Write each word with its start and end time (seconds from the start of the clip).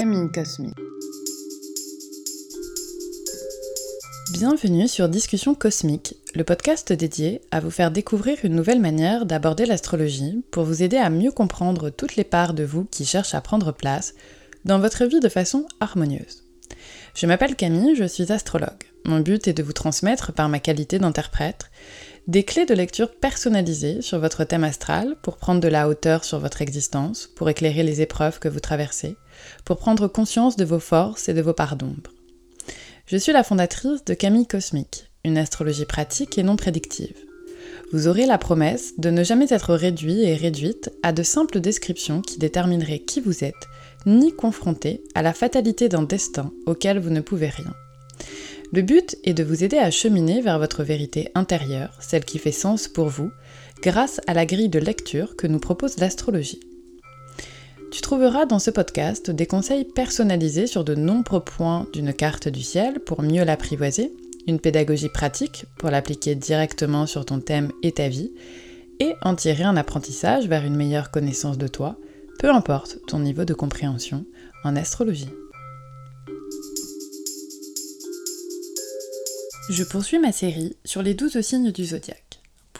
Camille 0.00 0.32
Cosmique. 0.32 0.78
Bienvenue 4.32 4.88
sur 4.88 5.10
Discussion 5.10 5.54
Cosmique, 5.54 6.16
le 6.34 6.42
podcast 6.42 6.90
dédié 6.90 7.42
à 7.50 7.60
vous 7.60 7.70
faire 7.70 7.90
découvrir 7.90 8.38
une 8.42 8.54
nouvelle 8.54 8.80
manière 8.80 9.26
d'aborder 9.26 9.66
l'astrologie 9.66 10.42
pour 10.52 10.64
vous 10.64 10.82
aider 10.82 10.96
à 10.96 11.10
mieux 11.10 11.32
comprendre 11.32 11.90
toutes 11.90 12.16
les 12.16 12.24
parts 12.24 12.54
de 12.54 12.64
vous 12.64 12.86
qui 12.86 13.04
cherchent 13.04 13.34
à 13.34 13.42
prendre 13.42 13.72
place 13.72 14.14
dans 14.64 14.78
votre 14.78 15.04
vie 15.04 15.20
de 15.20 15.28
façon 15.28 15.66
harmonieuse. 15.80 16.44
Je 17.14 17.26
m'appelle 17.26 17.54
Camille, 17.54 17.94
je 17.94 18.04
suis 18.04 18.32
astrologue. 18.32 18.84
Mon 19.04 19.20
but 19.20 19.48
est 19.48 19.52
de 19.52 19.62
vous 19.62 19.74
transmettre, 19.74 20.32
par 20.32 20.48
ma 20.48 20.60
qualité 20.60 20.98
d'interprète, 20.98 21.70
des 22.26 22.44
clés 22.44 22.64
de 22.64 22.74
lecture 22.74 23.10
personnalisées 23.10 24.00
sur 24.00 24.18
votre 24.18 24.44
thème 24.44 24.64
astral 24.64 25.16
pour 25.22 25.36
prendre 25.36 25.60
de 25.60 25.68
la 25.68 25.88
hauteur 25.88 26.24
sur 26.24 26.38
votre 26.38 26.62
existence, 26.62 27.28
pour 27.34 27.50
éclairer 27.50 27.82
les 27.82 28.00
épreuves 28.00 28.38
que 28.38 28.48
vous 28.48 28.60
traversez, 28.60 29.16
pour 29.64 29.76
prendre 29.76 30.08
conscience 30.08 30.56
de 30.56 30.64
vos 30.64 30.80
forces 30.80 31.28
et 31.28 31.34
de 31.34 31.42
vos 31.42 31.52
parts 31.52 31.76
d'ombre. 31.76 32.12
Je 33.06 33.16
suis 33.16 33.32
la 33.32 33.42
fondatrice 33.42 34.04
de 34.04 34.14
Camille 34.14 34.46
Cosmique, 34.46 35.10
une 35.24 35.38
astrologie 35.38 35.84
pratique 35.84 36.38
et 36.38 36.42
non 36.42 36.56
prédictive. 36.56 37.16
Vous 37.92 38.06
aurez 38.06 38.24
la 38.24 38.38
promesse 38.38 38.92
de 38.98 39.10
ne 39.10 39.24
jamais 39.24 39.52
être 39.52 39.74
réduit 39.74 40.22
et 40.22 40.36
réduite 40.36 40.90
à 41.02 41.12
de 41.12 41.24
simples 41.24 41.60
descriptions 41.60 42.22
qui 42.22 42.38
détermineraient 42.38 43.00
qui 43.00 43.20
vous 43.20 43.42
êtes, 43.42 43.68
ni 44.06 44.32
confronté 44.32 45.02
à 45.14 45.22
la 45.22 45.32
fatalité 45.32 45.88
d'un 45.88 46.04
destin 46.04 46.52
auquel 46.66 47.00
vous 47.00 47.10
ne 47.10 47.20
pouvez 47.20 47.48
rien. 47.48 47.74
Le 48.72 48.82
but 48.82 49.16
est 49.24 49.34
de 49.34 49.42
vous 49.42 49.64
aider 49.64 49.78
à 49.78 49.90
cheminer 49.90 50.40
vers 50.40 50.60
votre 50.60 50.84
vérité 50.84 51.30
intérieure, 51.34 51.98
celle 52.00 52.24
qui 52.24 52.38
fait 52.38 52.52
sens 52.52 52.86
pour 52.86 53.08
vous, 53.08 53.32
grâce 53.82 54.20
à 54.28 54.34
la 54.34 54.46
grille 54.46 54.68
de 54.68 54.78
lecture 54.78 55.34
que 55.34 55.48
nous 55.48 55.58
propose 55.58 55.98
l'astrologie. 55.98 56.60
Tu 57.90 58.02
trouveras 58.02 58.46
dans 58.46 58.60
ce 58.60 58.70
podcast 58.70 59.30
des 59.30 59.46
conseils 59.46 59.84
personnalisés 59.84 60.68
sur 60.68 60.84
de 60.84 60.94
nombreux 60.94 61.40
points 61.40 61.88
d'une 61.92 62.12
carte 62.12 62.46
du 62.46 62.62
ciel 62.62 63.00
pour 63.00 63.22
mieux 63.22 63.42
l'apprivoiser, 63.42 64.12
une 64.46 64.60
pédagogie 64.60 65.08
pratique 65.08 65.64
pour 65.76 65.90
l'appliquer 65.90 66.36
directement 66.36 67.06
sur 67.06 67.24
ton 67.24 67.40
thème 67.40 67.72
et 67.82 67.90
ta 67.90 68.08
vie, 68.08 68.30
et 69.00 69.14
en 69.22 69.34
tirer 69.34 69.64
un 69.64 69.76
apprentissage 69.76 70.46
vers 70.46 70.64
une 70.64 70.76
meilleure 70.76 71.10
connaissance 71.10 71.58
de 71.58 71.66
toi, 71.66 71.96
peu 72.38 72.50
importe 72.50 72.98
ton 73.08 73.18
niveau 73.18 73.44
de 73.44 73.54
compréhension 73.54 74.24
en 74.62 74.76
astrologie. 74.76 75.30
Je 79.70 79.82
poursuis 79.82 80.20
ma 80.20 80.32
série 80.32 80.76
sur 80.84 81.02
les 81.02 81.14
douze 81.14 81.40
signes 81.40 81.72
du 81.72 81.84
zodiaque. 81.84 82.29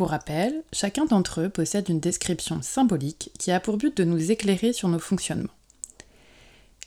Pour 0.00 0.08
rappel, 0.08 0.64
chacun 0.72 1.04
d'entre 1.04 1.42
eux 1.42 1.50
possède 1.50 1.90
une 1.90 2.00
description 2.00 2.62
symbolique 2.62 3.32
qui 3.38 3.50
a 3.52 3.60
pour 3.60 3.76
but 3.76 3.94
de 3.94 4.04
nous 4.04 4.30
éclairer 4.30 4.72
sur 4.72 4.88
nos 4.88 4.98
fonctionnements. 4.98 5.52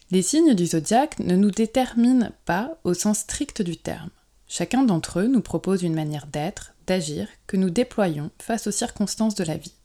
Les 0.10 0.24
signes 0.24 0.56
du 0.56 0.66
zodiaque 0.66 1.20
ne 1.20 1.36
nous 1.36 1.52
déterminent 1.52 2.32
pas 2.46 2.76
au 2.84 2.96
sens 2.96 3.20
strict 3.20 3.62
du 3.62 3.78
terme. 3.78 4.10
Chacun 4.48 4.82
d'entre 4.82 5.20
eux 5.20 5.28
nous 5.28 5.42
propose 5.42 5.84
une 5.84 5.94
manière 5.94 6.26
d'être, 6.26 6.74
d'agir, 6.88 7.28
que 7.46 7.56
nous 7.56 7.70
déployons 7.70 8.32
face 8.40 8.66
aux 8.66 8.72
circonstances 8.72 9.36
de 9.36 9.44
la 9.44 9.58
vie. 9.58 9.76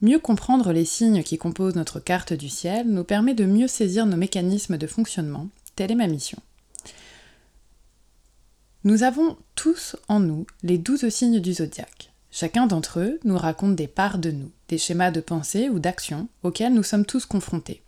Mieux 0.00 0.18
comprendre 0.18 0.72
les 0.72 0.86
signes 0.86 1.22
qui 1.22 1.36
composent 1.36 1.76
notre 1.76 2.00
carte 2.00 2.32
du 2.32 2.48
ciel 2.48 2.88
nous 2.88 3.04
permet 3.04 3.34
de 3.34 3.44
mieux 3.44 3.68
saisir 3.68 4.06
nos 4.06 4.16
mécanismes 4.16 4.78
de 4.78 4.86
fonctionnement, 4.86 5.50
telle 5.76 5.92
est 5.92 5.96
ma 5.96 6.06
mission. 6.06 6.38
Nous 8.82 9.02
avons 9.02 9.36
tous 9.56 9.94
en 10.08 10.20
nous 10.20 10.46
les 10.62 10.78
douze 10.78 11.06
signes 11.10 11.40
du 11.40 11.52
zodiaque. 11.52 12.12
Chacun 12.30 12.66
d'entre 12.66 13.00
eux 13.00 13.20
nous 13.24 13.36
raconte 13.36 13.76
des 13.76 13.88
parts 13.88 14.16
de 14.16 14.30
nous, 14.30 14.50
des 14.68 14.78
schémas 14.78 15.10
de 15.10 15.20
pensée 15.20 15.68
ou 15.68 15.78
d'action 15.78 16.28
auxquels 16.42 16.72
nous 16.72 16.82
sommes 16.82 17.04
tous 17.04 17.26
confrontés. 17.26 17.82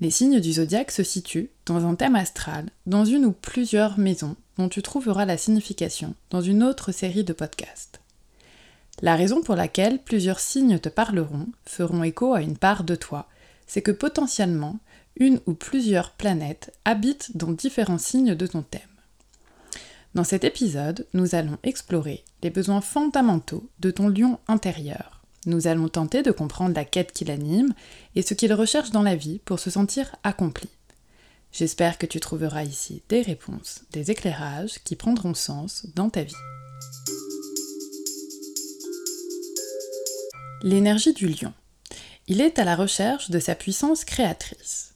Les 0.00 0.12
signes 0.12 0.38
du 0.38 0.52
zodiaque 0.52 0.92
se 0.92 1.02
situent 1.02 1.50
dans 1.66 1.84
un 1.86 1.96
thème 1.96 2.14
astral, 2.14 2.66
dans 2.86 3.04
une 3.04 3.24
ou 3.24 3.32
plusieurs 3.32 3.98
maisons 3.98 4.36
dont 4.58 4.68
tu 4.68 4.80
trouveras 4.80 5.24
la 5.24 5.36
signification 5.36 6.14
dans 6.30 6.40
une 6.40 6.62
autre 6.62 6.92
série 6.92 7.24
de 7.24 7.32
podcasts. 7.32 8.00
La 9.02 9.16
raison 9.16 9.42
pour 9.42 9.56
laquelle 9.56 9.98
plusieurs 9.98 10.38
signes 10.38 10.78
te 10.78 10.88
parleront, 10.88 11.48
feront 11.66 12.04
écho 12.04 12.32
à 12.32 12.42
une 12.42 12.56
part 12.56 12.84
de 12.84 12.94
toi, 12.94 13.26
c'est 13.66 13.82
que 13.82 13.90
potentiellement, 13.90 14.78
une 15.16 15.40
ou 15.46 15.54
plusieurs 15.54 16.12
planètes 16.12 16.72
habitent 16.84 17.36
dans 17.36 17.50
différents 17.50 17.98
signes 17.98 18.36
de 18.36 18.46
ton 18.46 18.62
thème. 18.62 18.82
Dans 20.14 20.24
cet 20.24 20.42
épisode, 20.42 21.06
nous 21.14 21.36
allons 21.36 21.56
explorer 21.62 22.24
les 22.42 22.50
besoins 22.50 22.80
fondamentaux 22.80 23.68
de 23.78 23.92
ton 23.92 24.08
lion 24.08 24.40
intérieur. 24.48 25.22
Nous 25.46 25.68
allons 25.68 25.88
tenter 25.88 26.22
de 26.22 26.32
comprendre 26.32 26.74
la 26.74 26.84
quête 26.84 27.12
qui 27.12 27.24
l'anime 27.24 27.72
et 28.16 28.22
ce 28.22 28.34
qu'il 28.34 28.52
recherche 28.52 28.90
dans 28.90 29.02
la 29.02 29.14
vie 29.14 29.38
pour 29.44 29.60
se 29.60 29.70
sentir 29.70 30.16
accompli. 30.24 30.68
J'espère 31.52 31.96
que 31.96 32.06
tu 32.06 32.18
trouveras 32.18 32.64
ici 32.64 33.02
des 33.08 33.22
réponses, 33.22 33.82
des 33.92 34.10
éclairages 34.10 34.80
qui 34.84 34.96
prendront 34.96 35.34
sens 35.34 35.86
dans 35.94 36.10
ta 36.10 36.24
vie. 36.24 36.34
L'énergie 40.62 41.14
du 41.14 41.28
lion. 41.28 41.52
Il 42.26 42.40
est 42.40 42.58
à 42.58 42.64
la 42.64 42.76
recherche 42.76 43.30
de 43.30 43.38
sa 43.38 43.54
puissance 43.54 44.04
créatrice. 44.04 44.94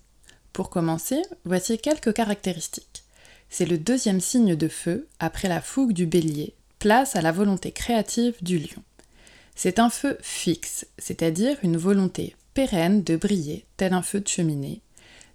Pour 0.53 0.71
commencer, 0.71 1.23
voici 1.45 1.79
quelques 1.79 2.13
caractéristiques. 2.13 2.94
C'est 3.51 3.67
le 3.67 3.79
deuxième 3.79 4.21
signe 4.21 4.57
de 4.57 4.69
feu, 4.69 5.09
après 5.19 5.49
la 5.49 5.61
fougue 5.61 5.93
du 5.93 6.07
bélier, 6.07 6.55
place 6.79 7.17
à 7.17 7.23
la 7.23 7.33
volonté 7.33 7.73
créative 7.73 8.35
du 8.43 8.59
lion. 8.59 8.83
C'est 9.55 9.79
un 9.79 9.91
feu 9.91 10.19
fixe, 10.21 10.87
c'est-à-dire 10.99 11.57
une 11.63 11.77
volonté 11.77 12.35
pérenne 12.55 13.03
de 13.03 13.17
briller, 13.17 13.65
tel 13.77 13.93
un 13.93 14.03
feu 14.03 14.21
de 14.21 14.29
cheminée. 14.29 14.81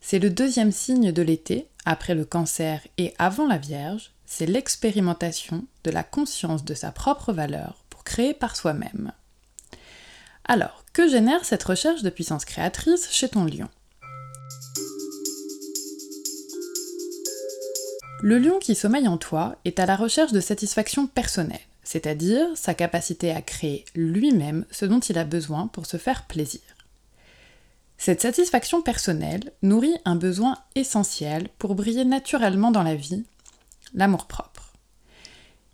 C'est 0.01 0.19
le 0.19 0.29
deuxième 0.29 0.71
signe 0.71 1.11
de 1.11 1.21
l'été, 1.21 1.67
après 1.85 2.15
le 2.15 2.25
cancer 2.25 2.81
et 2.97 3.13
avant 3.17 3.47
la 3.47 3.57
Vierge, 3.57 4.11
c'est 4.25 4.45
l'expérimentation 4.45 5.65
de 5.83 5.91
la 5.91 6.03
conscience 6.03 6.63
de 6.63 6.73
sa 6.73 6.91
propre 6.91 7.33
valeur 7.33 7.83
pour 7.89 8.03
créer 8.03 8.33
par 8.33 8.55
soi-même. 8.55 9.11
Alors, 10.45 10.85
que 10.93 11.07
génère 11.07 11.45
cette 11.45 11.63
recherche 11.63 12.03
de 12.03 12.09
puissance 12.09 12.45
créatrice 12.45 13.11
chez 13.11 13.29
ton 13.29 13.45
lion? 13.45 13.69
Le 18.21 18.37
lion 18.37 18.59
qui 18.59 18.75
sommeille 18.75 19.07
en 19.07 19.17
toi 19.17 19.55
est 19.63 19.79
à 19.79 19.85
la 19.85 19.95
recherche 19.95 20.33
de 20.33 20.41
satisfaction 20.41 21.07
personnelle, 21.07 21.61
c'est-à-dire 21.83 22.45
sa 22.55 22.73
capacité 22.73 23.31
à 23.31 23.41
créer 23.41 23.85
lui-même 23.95 24.65
ce 24.71 24.85
dont 24.85 24.99
il 24.99 25.17
a 25.17 25.23
besoin 25.23 25.67
pour 25.67 25.85
se 25.85 25.95
faire 25.95 26.25
plaisir. 26.25 26.59
Cette 27.97 28.21
satisfaction 28.21 28.81
personnelle 28.81 29.53
nourrit 29.61 29.95
un 30.03 30.15
besoin 30.15 30.57
essentiel 30.75 31.47
pour 31.59 31.75
briller 31.75 32.03
naturellement 32.03 32.71
dans 32.71 32.83
la 32.83 32.95
vie, 32.95 33.23
l'amour-propre. 33.93 34.73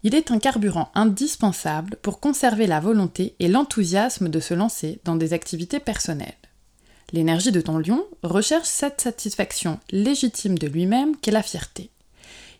Il 0.03 0.13
est 0.13 0.29
un 0.29 0.37
carburant 0.37 0.91
indispensable 0.93 1.97
pour 2.03 2.19
conserver 2.19 2.67
la 2.67 2.79
volonté 2.79 3.35
et 3.39 3.47
l'enthousiasme 3.47 4.29
de 4.29 4.39
se 4.39 4.53
lancer 4.53 4.99
dans 5.03 5.15
des 5.15 5.33
activités 5.33 5.79
personnelles. 5.79 6.33
L'énergie 7.11 7.51
de 7.51 7.61
ton 7.61 7.79
lion 7.79 8.05
recherche 8.21 8.67
cette 8.67 9.01
satisfaction 9.01 9.79
légitime 9.89 10.59
de 10.59 10.67
lui-même 10.67 11.17
qu'est 11.17 11.31
la 11.31 11.41
fierté. 11.41 11.89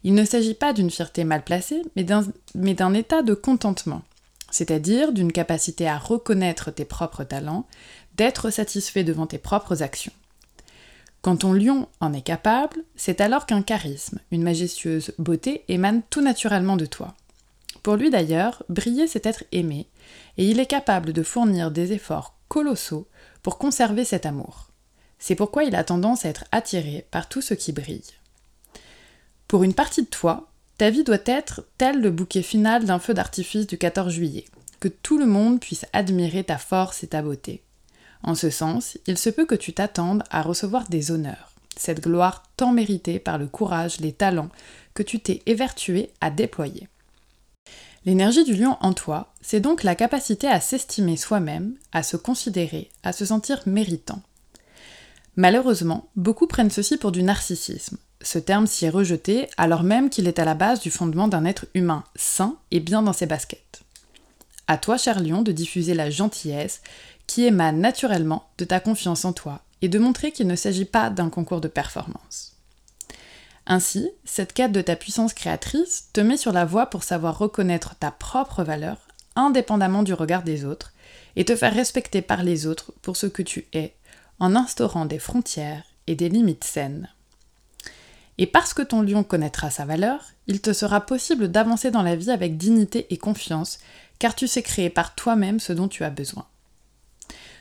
Il 0.05 0.13
ne 0.13 0.23
s'agit 0.23 0.53
pas 0.53 0.71
d'une 0.71 0.91
fierté 0.91 1.23
mal 1.23 1.43
placée, 1.43 1.81
mais 1.95 2.03
d'un 2.03 2.93
état 2.93 3.23
de 3.23 3.33
contentement, 3.33 4.03
c'est-à-dire 4.51 5.11
d'une 5.11 5.31
capacité 5.31 5.87
à 5.87 5.97
reconnaître 5.97 6.69
tes 6.69 6.85
propres 6.85 7.23
talents, 7.23 7.65
d'être 8.15 8.51
satisfait 8.51 9.03
devant 9.03 9.25
tes 9.25 9.39
propres 9.39 9.81
actions. 9.81 10.11
Quand 11.23 11.37
ton 11.37 11.53
lion 11.53 11.87
en 12.01 12.13
est 12.13 12.21
capable, 12.21 12.83
c'est 12.95 13.19
alors 13.19 13.47
qu'un 13.47 13.63
charisme, 13.63 14.19
une 14.29 14.43
majestueuse 14.43 15.11
beauté 15.17 15.63
émane 15.69 16.03
tout 16.11 16.21
naturellement 16.21 16.77
de 16.77 16.85
toi. 16.85 17.15
Pour 17.81 17.95
lui 17.95 18.11
d'ailleurs, 18.11 18.61
briller 18.69 19.07
c'est 19.07 19.25
être 19.25 19.43
aimé, 19.51 19.87
et 20.37 20.45
il 20.45 20.59
est 20.59 20.67
capable 20.67 21.13
de 21.13 21.23
fournir 21.23 21.71
des 21.71 21.93
efforts 21.93 22.35
colossaux 22.47 23.07
pour 23.41 23.57
conserver 23.57 24.05
cet 24.05 24.27
amour. 24.27 24.67
C'est 25.17 25.33
pourquoi 25.33 25.63
il 25.63 25.75
a 25.75 25.83
tendance 25.83 26.25
à 26.25 26.29
être 26.29 26.45
attiré 26.51 27.07
par 27.09 27.27
tout 27.27 27.41
ce 27.41 27.55
qui 27.55 27.71
brille. 27.71 28.03
Pour 29.47 29.63
une 29.63 29.73
partie 29.73 30.01
de 30.01 30.07
toi, 30.07 30.49
ta 30.77 30.89
vie 30.89 31.03
doit 31.03 31.17
être 31.25 31.65
tel 31.77 32.01
le 32.01 32.09
bouquet 32.09 32.41
final 32.41 32.85
d'un 32.85 32.99
feu 32.99 33.13
d'artifice 33.13 33.67
du 33.67 33.77
14 33.77 34.11
juillet, 34.11 34.45
que 34.79 34.87
tout 34.87 35.17
le 35.17 35.27
monde 35.27 35.59
puisse 35.59 35.85
admirer 35.93 36.43
ta 36.43 36.57
force 36.57 37.03
et 37.03 37.07
ta 37.07 37.21
beauté. 37.21 37.61
En 38.23 38.33
ce 38.33 38.49
sens, 38.49 38.97
il 39.05 39.17
se 39.17 39.29
peut 39.29 39.45
que 39.45 39.55
tu 39.55 39.71
t'attendes 39.71 40.23
à 40.31 40.41
recevoir 40.41 40.89
des 40.89 41.11
honneurs, 41.11 41.51
cette 41.77 42.01
gloire 42.01 42.43
tant 42.57 42.71
méritée 42.71 43.19
par 43.19 43.37
le 43.37 43.47
courage, 43.47 43.99
les 43.99 44.13
talents 44.13 44.49
que 44.95 45.03
tu 45.03 45.19
t'es 45.19 45.43
évertué 45.45 46.09
à 46.21 46.31
déployer. 46.31 46.87
L'énergie 48.05 48.43
du 48.43 48.55
lion 48.55 48.77
en 48.81 48.93
toi, 48.93 49.33
c'est 49.41 49.59
donc 49.59 49.83
la 49.83 49.95
capacité 49.95 50.47
à 50.47 50.59
s'estimer 50.59 51.17
soi-même, 51.17 51.75
à 51.91 52.03
se 52.03 52.17
considérer, 52.17 52.89
à 53.03 53.13
se 53.13 53.25
sentir 53.25 53.61
méritant. 53.65 54.21
Malheureusement, 55.35 56.07
beaucoup 56.15 56.47
prennent 56.47 56.71
ceci 56.71 56.97
pour 56.97 57.11
du 57.11 57.23
narcissisme, 57.23 57.97
ce 58.21 58.39
terme 58.39 58.67
s'y 58.67 58.85
est 58.85 58.89
rejeté 58.89 59.49
alors 59.57 59.83
même 59.83 60.09
qu'il 60.09 60.27
est 60.27 60.39
à 60.39 60.45
la 60.45 60.55
base 60.55 60.79
du 60.79 60.91
fondement 60.91 61.27
d'un 61.27 61.45
être 61.45 61.65
humain 61.73 62.03
sain 62.15 62.57
et 62.71 62.79
bien 62.79 63.01
dans 63.01 63.13
ses 63.13 63.25
baskets. 63.25 63.81
À 64.67 64.77
toi, 64.77 64.97
cher 64.97 65.21
lion, 65.21 65.41
de 65.41 65.51
diffuser 65.51 65.93
la 65.93 66.09
gentillesse 66.09 66.81
qui 67.27 67.45
émane 67.45 67.79
naturellement 67.79 68.49
de 68.57 68.65
ta 68.65 68.79
confiance 68.79 69.25
en 69.25 69.33
toi 69.33 69.61
et 69.81 69.89
de 69.89 69.99
montrer 69.99 70.31
qu'il 70.31 70.47
ne 70.47 70.55
s'agit 70.55 70.85
pas 70.85 71.09
d'un 71.09 71.29
concours 71.29 71.61
de 71.61 71.67
performance. 71.67 72.53
Ainsi, 73.67 74.09
cette 74.25 74.53
quête 74.53 74.71
de 74.71 74.81
ta 74.81 74.95
puissance 74.95 75.33
créatrice 75.33 76.09
te 76.13 76.21
met 76.21 76.37
sur 76.37 76.51
la 76.51 76.65
voie 76.65 76.87
pour 76.87 77.03
savoir 77.03 77.37
reconnaître 77.37 77.95
ta 77.95 78.11
propre 78.11 78.63
valeur 78.63 78.97
indépendamment 79.35 80.03
du 80.03 80.13
regard 80.13 80.43
des 80.43 80.65
autres 80.65 80.93
et 81.35 81.45
te 81.45 81.55
faire 81.55 81.73
respecter 81.73 82.21
par 82.21 82.43
les 82.43 82.67
autres 82.67 82.93
pour 83.01 83.17
ce 83.17 83.27
que 83.27 83.41
tu 83.41 83.67
es 83.73 83.93
en 84.39 84.55
instaurant 84.55 85.05
des 85.05 85.19
frontières 85.19 85.83
et 86.07 86.15
des 86.15 86.29
limites 86.29 86.63
saines. 86.63 87.09
Et 88.37 88.47
parce 88.47 88.73
que 88.73 88.81
ton 88.81 89.01
lion 89.01 89.23
connaîtra 89.23 89.69
sa 89.69 89.85
valeur, 89.85 90.25
il 90.47 90.61
te 90.61 90.73
sera 90.73 91.01
possible 91.01 91.49
d'avancer 91.49 91.89
dans 91.89 92.01
la 92.01 92.15
vie 92.15 92.31
avec 92.31 92.57
dignité 92.57 93.07
et 93.09 93.17
confiance, 93.17 93.79
car 94.19 94.35
tu 94.35 94.47
sais 94.47 94.61
créer 94.61 94.89
par 94.89 95.15
toi-même 95.15 95.59
ce 95.59 95.73
dont 95.73 95.87
tu 95.87 96.03
as 96.03 96.09
besoin. 96.09 96.45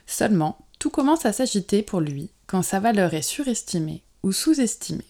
Seulement, 0.06 0.59
tout 0.79 0.91
commence 0.91 1.25
à 1.26 1.32
s'agiter 1.32 1.82
pour 1.82 2.00
lui 2.00 2.31
quand 2.47 2.62
sa 2.62 2.81
valeur 2.81 3.15
est 3.15 3.23
surestimée 3.23 4.03
ou 4.23 4.32
sous-estimée. 4.32 5.05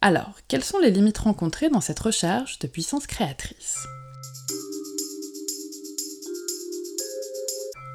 Alors, 0.00 0.34
quelles 0.48 0.64
sont 0.64 0.78
les 0.78 0.90
limites 0.90 1.18
rencontrées 1.18 1.70
dans 1.70 1.80
cette 1.80 2.00
recherche 2.00 2.58
de 2.58 2.66
puissance 2.66 3.06
créatrice? 3.06 3.78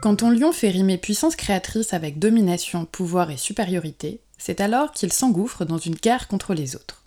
Quand 0.01 0.15
ton 0.17 0.29
lion 0.29 0.53
fait 0.53 0.69
rimer 0.69 0.97
puissance 0.97 1.35
créatrice 1.35 1.93
avec 1.93 2.17
domination, 2.17 2.85
pouvoir 2.85 3.29
et 3.29 3.37
supériorité, 3.37 4.21
c'est 4.37 4.61
alors 4.61 4.91
qu'il 4.91 5.11
s'engouffre 5.11 5.65
dans 5.65 5.77
une 5.77 5.95
guerre 5.95 6.27
contre 6.27 6.53
les 6.53 6.75
autres. 6.75 7.03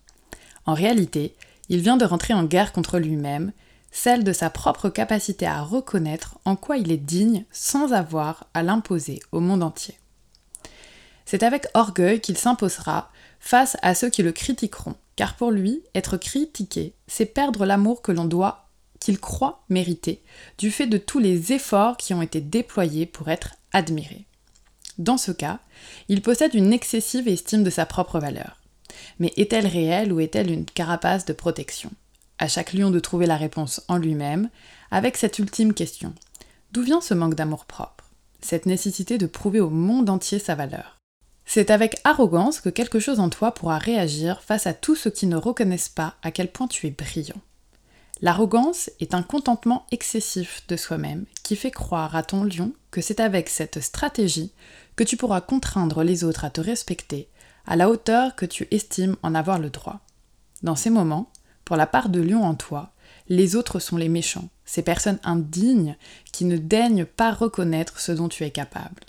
En 0.66 0.74
réalité, 0.74 1.34
il 1.68 1.80
vient 1.80 1.96
de 1.96 2.04
rentrer 2.04 2.34
en 2.34 2.44
guerre 2.44 2.72
contre 2.72 2.98
lui-même, 2.98 3.52
celle 3.92 4.24
de 4.24 4.32
sa 4.32 4.50
propre 4.50 4.88
capacité 4.88 5.46
à 5.46 5.62
reconnaître 5.62 6.38
en 6.44 6.56
quoi 6.56 6.76
il 6.76 6.92
est 6.92 6.96
digne 6.96 7.44
sans 7.50 7.92
avoir 7.92 8.46
à 8.54 8.62
l'imposer 8.62 9.20
au 9.32 9.40
monde 9.40 9.62
entier. 9.62 9.98
C'est 11.24 11.42
avec 11.42 11.66
orgueil 11.74 12.20
qu'il 12.20 12.36
s'imposera 12.36 13.10
face 13.38 13.76
à 13.82 13.94
ceux 13.94 14.10
qui 14.10 14.22
le 14.22 14.32
critiqueront, 14.32 14.96
car 15.16 15.36
pour 15.36 15.50
lui, 15.50 15.82
être 15.94 16.16
critiqué, 16.16 16.94
c'est 17.06 17.26
perdre 17.26 17.66
l'amour 17.66 18.02
que 18.02 18.12
l'on 18.12 18.24
doit, 18.24 18.68
qu'il 19.00 19.18
croit 19.18 19.64
mériter, 19.68 20.22
du 20.58 20.70
fait 20.70 20.86
de 20.86 20.98
tous 20.98 21.18
les 21.18 21.52
efforts 21.52 21.96
qui 21.96 22.14
ont 22.14 22.22
été 22.22 22.40
déployés 22.40 23.06
pour 23.06 23.28
être 23.28 23.54
admiré. 23.72 24.26
Dans 25.00 25.16
ce 25.16 25.32
cas, 25.32 25.60
il 26.08 26.20
possède 26.20 26.52
une 26.52 26.74
excessive 26.74 27.26
estime 27.26 27.64
de 27.64 27.70
sa 27.70 27.86
propre 27.86 28.20
valeur. 28.20 28.58
Mais 29.18 29.32
est-elle 29.38 29.66
réelle 29.66 30.12
ou 30.12 30.20
est-elle 30.20 30.50
une 30.50 30.66
carapace 30.66 31.24
de 31.24 31.32
protection? 31.32 31.90
À 32.38 32.48
chaque 32.48 32.74
lion 32.74 32.90
de 32.90 33.00
trouver 33.00 33.24
la 33.24 33.38
réponse 33.38 33.82
en 33.88 33.96
lui-même, 33.96 34.50
avec 34.90 35.16
cette 35.16 35.38
ultime 35.38 35.72
question. 35.72 36.12
D'où 36.72 36.82
vient 36.82 37.00
ce 37.00 37.14
manque 37.14 37.34
d'amour 37.34 37.64
propre? 37.64 38.10
Cette 38.42 38.66
nécessité 38.66 39.16
de 39.16 39.26
prouver 39.26 39.60
au 39.60 39.70
monde 39.70 40.10
entier 40.10 40.38
sa 40.38 40.54
valeur 40.54 40.98
C'est 41.46 41.70
avec 41.70 41.98
arrogance 42.04 42.60
que 42.60 42.68
quelque 42.68 43.00
chose 43.00 43.20
en 43.20 43.30
toi 43.30 43.54
pourra 43.54 43.78
réagir 43.78 44.42
face 44.42 44.66
à 44.66 44.74
tous 44.74 44.96
ceux 44.96 45.10
qui 45.10 45.26
ne 45.26 45.36
reconnaissent 45.36 45.88
pas 45.88 46.16
à 46.22 46.30
quel 46.30 46.52
point 46.52 46.68
tu 46.68 46.86
es 46.86 46.90
brillant. 46.90 47.40
L'arrogance 48.22 48.90
est 49.00 49.14
un 49.14 49.22
contentement 49.22 49.86
excessif 49.92 50.62
de 50.68 50.76
soi-même 50.76 51.24
qui 51.42 51.56
fait 51.56 51.70
croire 51.70 52.14
à 52.14 52.22
ton 52.22 52.44
lion 52.44 52.74
que 52.90 53.00
c'est 53.00 53.18
avec 53.18 53.48
cette 53.48 53.80
stratégie 53.80 54.52
que 55.00 55.04
tu 55.04 55.16
pourras 55.16 55.40
contraindre 55.40 56.02
les 56.02 56.24
autres 56.24 56.44
à 56.44 56.50
te 56.50 56.60
respecter 56.60 57.30
à 57.66 57.74
la 57.74 57.88
hauteur 57.88 58.36
que 58.36 58.44
tu 58.44 58.68
estimes 58.70 59.16
en 59.22 59.34
avoir 59.34 59.58
le 59.58 59.70
droit. 59.70 60.00
Dans 60.62 60.76
ces 60.76 60.90
moments, 60.90 61.32
pour 61.64 61.76
la 61.76 61.86
part 61.86 62.10
de 62.10 62.20
lion 62.20 62.44
en 62.44 62.54
toi, 62.54 62.92
les 63.30 63.56
autres 63.56 63.78
sont 63.78 63.96
les 63.96 64.10
méchants, 64.10 64.50
ces 64.66 64.82
personnes 64.82 65.18
indignes 65.24 65.96
qui 66.32 66.44
ne 66.44 66.58
daignent 66.58 67.06
pas 67.06 67.32
reconnaître 67.32 67.98
ce 67.98 68.12
dont 68.12 68.28
tu 68.28 68.44
es 68.44 68.50
capable. 68.50 69.04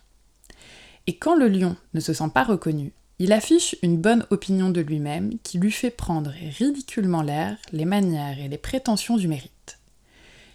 Et 1.08 1.18
quand 1.18 1.36
le 1.36 1.50
lion 1.50 1.76
ne 1.94 2.00
se 2.00 2.14
sent 2.14 2.30
pas 2.34 2.46
reconnu, 2.46 2.94
il 3.20 3.34
affiche 3.34 3.76
une 3.84 3.98
bonne 3.98 4.26
opinion 4.30 4.70
de 4.70 4.80
lui-même 4.80 5.40
qui 5.44 5.58
lui 5.58 5.74
fait 5.74 5.92
prendre 5.92 6.32
ridiculement 6.58 7.22
l'air, 7.22 7.58
les 7.74 7.84
manières 7.84 8.40
et 8.40 8.48
les 8.48 8.58
prétentions 8.58 9.18
du 9.18 9.28
mérite. 9.28 9.52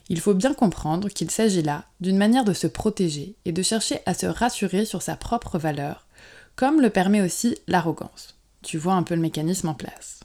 Il 0.08 0.20
faut 0.20 0.35
bien 0.35 0.55
comprendre 0.55 1.08
qu'il 1.08 1.31
s'agit 1.31 1.62
là 1.62 1.85
d'une 2.00 2.17
manière 2.17 2.44
de 2.44 2.53
se 2.53 2.67
protéger 2.67 3.35
et 3.44 3.53
de 3.53 3.62
chercher 3.62 4.00
à 4.06 4.14
se 4.14 4.26
rassurer 4.26 4.85
sur 4.85 5.03
sa 5.03 5.17
propre 5.17 5.58
valeur, 5.58 6.06
comme 6.55 6.81
le 6.81 6.91
permet 6.91 7.23
aussi 7.23 7.56
l'arrogance. 7.67 8.37
Tu 8.62 8.79
vois 8.79 8.94
un 8.94 9.03
peu 9.03 9.14
le 9.14 9.20
mécanisme 9.20 9.69
en 9.69 9.75
place. 9.75 10.20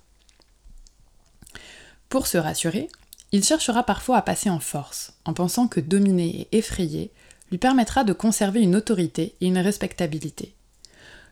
Pour 2.09 2.27
se 2.27 2.37
rassurer, 2.37 2.89
il 3.31 3.43
cherchera 3.43 3.83
parfois 3.83 4.17
à 4.17 4.21
passer 4.21 4.49
en 4.49 4.59
force, 4.59 5.13
en 5.25 5.33
pensant 5.33 5.67
que 5.67 5.79
dominer 5.79 6.47
et 6.51 6.57
effrayer 6.57 7.11
lui 7.49 7.57
permettra 7.57 8.03
de 8.03 8.13
conserver 8.13 8.61
une 8.61 8.75
autorité 8.75 9.35
et 9.41 9.47
une 9.47 9.57
respectabilité 9.57 10.53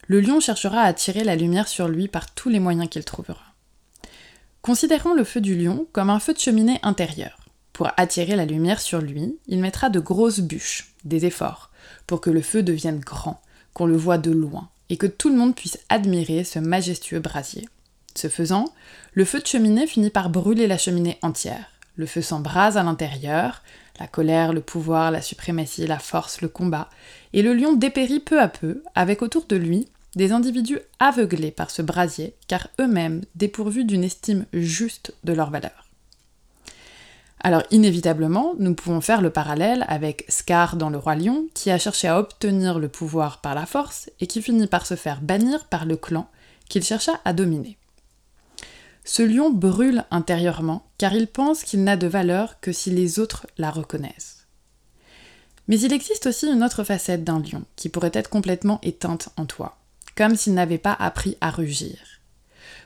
le 0.09 0.21
lion 0.21 0.39
cherchera 0.39 0.81
à 0.81 0.87
attirer 0.87 1.23
la 1.23 1.35
lumière 1.35 1.67
sur 1.67 1.87
lui 1.87 2.07
par 2.07 2.33
tous 2.33 2.49
les 2.49 2.59
moyens 2.59 2.89
qu'il 2.89 3.05
trouvera. 3.05 3.53
Considérons 4.63 5.13
le 5.13 5.23
feu 5.23 5.39
du 5.39 5.55
lion 5.55 5.87
comme 5.93 6.09
un 6.09 6.19
feu 6.19 6.33
de 6.33 6.39
cheminée 6.39 6.79
intérieur. 6.81 7.38
Pour 7.79 7.91
attirer 7.95 8.35
la 8.35 8.43
lumière 8.43 8.81
sur 8.81 8.99
lui, 8.99 9.37
il 9.47 9.59
mettra 9.59 9.89
de 9.89 10.01
grosses 10.01 10.41
bûches, 10.41 10.91
des 11.05 11.25
efforts, 11.25 11.71
pour 12.07 12.19
que 12.19 12.29
le 12.29 12.41
feu 12.41 12.61
devienne 12.61 12.99
grand, 12.99 13.39
qu'on 13.73 13.85
le 13.85 13.95
voie 13.95 14.17
de 14.17 14.31
loin, 14.31 14.67
et 14.89 14.97
que 14.97 15.07
tout 15.07 15.29
le 15.29 15.37
monde 15.37 15.55
puisse 15.55 15.79
admirer 15.87 16.43
ce 16.43 16.59
majestueux 16.59 17.21
brasier. 17.21 17.69
Ce 18.15 18.27
faisant, 18.27 18.65
le 19.13 19.23
feu 19.23 19.39
de 19.39 19.47
cheminée 19.47 19.87
finit 19.87 20.09
par 20.09 20.29
brûler 20.29 20.67
la 20.67 20.77
cheminée 20.77 21.19
entière. 21.21 21.71
Le 21.95 22.05
feu 22.05 22.21
s'embrase 22.21 22.75
à 22.75 22.83
l'intérieur, 22.83 23.63
la 23.97 24.07
colère, 24.07 24.51
le 24.51 24.59
pouvoir, 24.59 25.09
la 25.09 25.21
suprématie, 25.21 25.87
la 25.87 25.99
force, 25.99 26.41
le 26.41 26.49
combat, 26.49 26.89
et 27.31 27.41
le 27.41 27.53
lion 27.53 27.71
dépérit 27.71 28.19
peu 28.19 28.41
à 28.41 28.49
peu, 28.49 28.83
avec 28.93 29.21
autour 29.21 29.45
de 29.45 29.55
lui 29.55 29.87
des 30.17 30.33
individus 30.33 30.79
aveuglés 30.99 31.51
par 31.51 31.71
ce 31.71 31.81
brasier, 31.81 32.35
car 32.49 32.67
eux-mêmes 32.81 33.21
dépourvus 33.35 33.85
d'une 33.85 34.03
estime 34.03 34.45
juste 34.51 35.13
de 35.23 35.31
leur 35.31 35.49
valeur. 35.49 35.88
Alors 37.41 37.63
inévitablement, 37.71 38.53
nous 38.59 38.75
pouvons 38.75 39.01
faire 39.01 39.21
le 39.21 39.29
parallèle 39.29 39.85
avec 39.87 40.25
Scar 40.27 40.75
dans 40.75 40.89
Le 40.89 40.97
Roi 40.97 41.15
Lion, 41.15 41.47
qui 41.53 41.71
a 41.71 41.77
cherché 41.77 42.07
à 42.07 42.19
obtenir 42.19 42.79
le 42.79 42.89
pouvoir 42.89 43.39
par 43.41 43.55
la 43.55 43.65
force 43.65 44.09
et 44.19 44.27
qui 44.27 44.41
finit 44.41 44.67
par 44.67 44.85
se 44.85 44.95
faire 44.95 45.21
bannir 45.21 45.65
par 45.65 45.85
le 45.85 45.95
clan 45.95 46.29
qu'il 46.67 46.83
chercha 46.83 47.19
à 47.25 47.33
dominer. 47.33 47.77
Ce 49.05 49.23
lion 49.23 49.49
brûle 49.49 50.03
intérieurement 50.11 50.85
car 50.97 51.13
il 51.13 51.27
pense 51.27 51.63
qu'il 51.63 51.83
n'a 51.83 51.97
de 51.97 52.07
valeur 52.07 52.59
que 52.59 52.71
si 52.71 52.91
les 52.91 53.19
autres 53.19 53.47
la 53.57 53.71
reconnaissent. 53.71 54.47
Mais 55.67 55.79
il 55.79 55.93
existe 55.93 56.27
aussi 56.27 56.47
une 56.47 56.63
autre 56.63 56.83
facette 56.83 57.23
d'un 57.23 57.39
lion 57.39 57.63
qui 57.75 57.89
pourrait 57.89 58.11
être 58.13 58.29
complètement 58.29 58.79
éteinte 58.83 59.29
en 59.37 59.45
toi 59.45 59.79
comme 60.19 60.35
s'il 60.35 60.53
n'avait 60.53 60.77
pas 60.77 60.97
appris 60.99 61.37
à 61.39 61.49
rugir. 61.49 61.97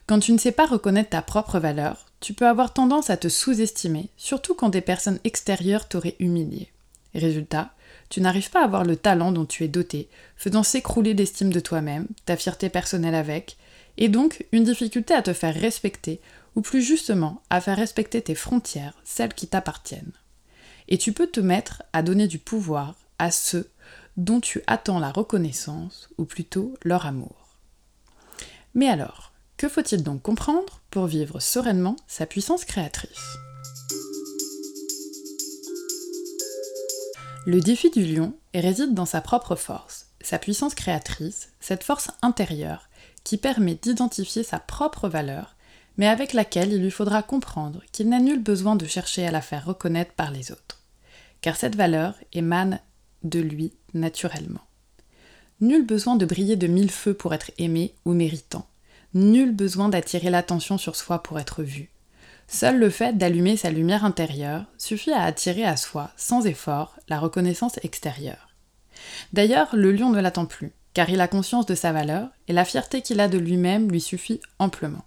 Quand 0.05 0.19
tu 0.19 0.33
ne 0.33 0.37
sais 0.37 0.51
pas 0.51 0.67
reconnaître 0.67 1.09
ta 1.09 1.23
propre 1.23 1.57
valeur, 1.57 2.05
tu 2.23 2.33
peux 2.33 2.47
avoir 2.47 2.71
tendance 2.71 3.09
à 3.09 3.17
te 3.17 3.27
sous-estimer, 3.27 4.07
surtout 4.15 4.53
quand 4.53 4.69
des 4.69 4.79
personnes 4.79 5.19
extérieures 5.25 5.89
t'auraient 5.89 6.15
humilié. 6.19 6.71
Résultat, 7.13 7.73
tu 8.07 8.21
n'arrives 8.21 8.49
pas 8.49 8.61
à 8.61 8.63
avoir 8.63 8.85
le 8.85 8.95
talent 8.95 9.33
dont 9.33 9.45
tu 9.45 9.65
es 9.65 9.67
doté, 9.67 10.07
faisant 10.37 10.63
s'écrouler 10.63 11.13
l'estime 11.13 11.51
de 11.51 11.59
toi-même, 11.59 12.07
ta 12.25 12.37
fierté 12.37 12.69
personnelle 12.69 13.13
avec, 13.13 13.57
et 13.97 14.07
donc 14.07 14.45
une 14.53 14.63
difficulté 14.63 15.13
à 15.13 15.21
te 15.21 15.33
faire 15.33 15.53
respecter, 15.53 16.21
ou 16.55 16.61
plus 16.61 16.81
justement 16.81 17.41
à 17.49 17.59
faire 17.59 17.75
respecter 17.75 18.21
tes 18.21 18.35
frontières, 18.35 18.93
celles 19.03 19.33
qui 19.33 19.47
t'appartiennent. 19.47 20.13
Et 20.87 20.97
tu 20.97 21.11
peux 21.11 21.27
te 21.27 21.41
mettre 21.41 21.83
à 21.91 22.03
donner 22.03 22.27
du 22.27 22.39
pouvoir 22.39 22.95
à 23.19 23.31
ceux 23.31 23.69
dont 24.15 24.39
tu 24.39 24.63
attends 24.65 24.99
la 24.99 25.11
reconnaissance, 25.11 26.07
ou 26.17 26.23
plutôt 26.23 26.73
leur 26.83 27.05
amour. 27.05 27.57
Mais 28.75 28.87
alors, 28.87 29.32
que 29.63 29.69
faut-il 29.69 30.03
donc 30.03 30.21
comprendre 30.21 30.81
pour 30.91 31.07
vivre 31.07 31.39
sereinement 31.39 31.95
sa 32.05 32.25
puissance 32.25 32.65
créatrice? 32.65 33.37
Le 37.45 37.61
défi 37.61 37.89
du 37.89 38.03
lion 38.03 38.33
réside 38.53 38.93
dans 38.93 39.05
sa 39.05 39.21
propre 39.21 39.55
force, 39.55 40.07
sa 40.19 40.37
puissance 40.37 40.75
créatrice, 40.75 41.53
cette 41.61 41.85
force 41.85 42.11
intérieure 42.21 42.89
qui 43.23 43.37
permet 43.37 43.75
d'identifier 43.75 44.43
sa 44.43 44.59
propre 44.59 45.07
valeur, 45.07 45.55
mais 45.95 46.09
avec 46.09 46.33
laquelle 46.33 46.73
il 46.73 46.81
lui 46.81 46.91
faudra 46.91 47.23
comprendre 47.23 47.81
qu'il 47.93 48.09
n'a 48.09 48.19
nul 48.19 48.43
besoin 48.43 48.75
de 48.75 48.85
chercher 48.85 49.25
à 49.25 49.31
la 49.31 49.39
faire 49.39 49.63
reconnaître 49.63 50.11
par 50.11 50.29
les 50.29 50.51
autres. 50.51 50.83
Car 51.39 51.55
cette 51.55 51.77
valeur 51.77 52.15
émane 52.33 52.81
de 53.23 53.39
lui 53.39 53.71
naturellement. 53.93 54.67
Nul 55.61 55.85
besoin 55.85 56.17
de 56.17 56.25
briller 56.25 56.57
de 56.57 56.67
mille 56.67 56.91
feux 56.91 57.13
pour 57.13 57.33
être 57.33 57.51
aimé 57.57 57.95
ou 58.03 58.11
méritant. 58.11 58.67
Nul 59.13 59.51
besoin 59.51 59.89
d'attirer 59.89 60.29
l'attention 60.29 60.77
sur 60.77 60.95
soi 60.95 61.21
pour 61.21 61.39
être 61.39 61.61
vu. 61.61 61.89
Seul 62.47 62.79
le 62.79 62.89
fait 62.89 63.17
d'allumer 63.17 63.57
sa 63.57 63.69
lumière 63.69 64.05
intérieure 64.05 64.65
suffit 64.77 65.11
à 65.11 65.23
attirer 65.23 65.65
à 65.65 65.77
soi, 65.77 66.11
sans 66.17 66.45
effort, 66.45 66.95
la 67.09 67.19
reconnaissance 67.19 67.79
extérieure. 67.83 68.49
D'ailleurs, 69.31 69.75
le 69.75 69.91
lion 69.91 70.09
ne 70.09 70.19
l'attend 70.19 70.45
plus, 70.45 70.71
car 70.93 71.09
il 71.09 71.21
a 71.21 71.27
conscience 71.27 71.65
de 71.65 71.75
sa 71.75 71.91
valeur, 71.91 72.29
et 72.47 72.53
la 72.53 72.65
fierté 72.65 73.01
qu'il 73.01 73.19
a 73.19 73.27
de 73.27 73.37
lui-même 73.37 73.89
lui 73.89 74.01
suffit 74.01 74.41
amplement. 74.59 75.05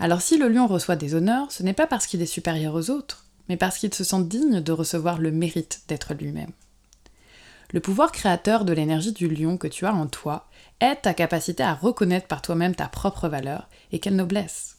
Alors 0.00 0.20
si 0.20 0.38
le 0.38 0.48
lion 0.48 0.66
reçoit 0.66 0.96
des 0.96 1.14
honneurs, 1.14 1.50
ce 1.50 1.62
n'est 1.62 1.72
pas 1.72 1.86
parce 1.86 2.06
qu'il 2.06 2.22
est 2.22 2.26
supérieur 2.26 2.74
aux 2.74 2.90
autres, 2.90 3.24
mais 3.48 3.56
parce 3.56 3.78
qu'il 3.78 3.92
se 3.92 4.04
sent 4.04 4.22
digne 4.24 4.60
de 4.60 4.72
recevoir 4.72 5.18
le 5.18 5.32
mérite 5.32 5.82
d'être 5.88 6.14
lui-même. 6.14 6.52
Le 7.72 7.80
pouvoir 7.80 8.12
créateur 8.12 8.64
de 8.64 8.72
l'énergie 8.72 9.12
du 9.12 9.28
lion 9.28 9.58
que 9.58 9.66
tu 9.66 9.86
as 9.86 9.94
en 9.94 10.06
toi 10.06 10.47
est 10.80 11.02
ta 11.02 11.14
capacité 11.14 11.62
à 11.62 11.74
reconnaître 11.74 12.26
par 12.26 12.42
toi-même 12.42 12.74
ta 12.74 12.88
propre 12.88 13.28
valeur 13.28 13.68
et 13.92 13.98
quelle 13.98 14.16
noblesse. 14.16 14.76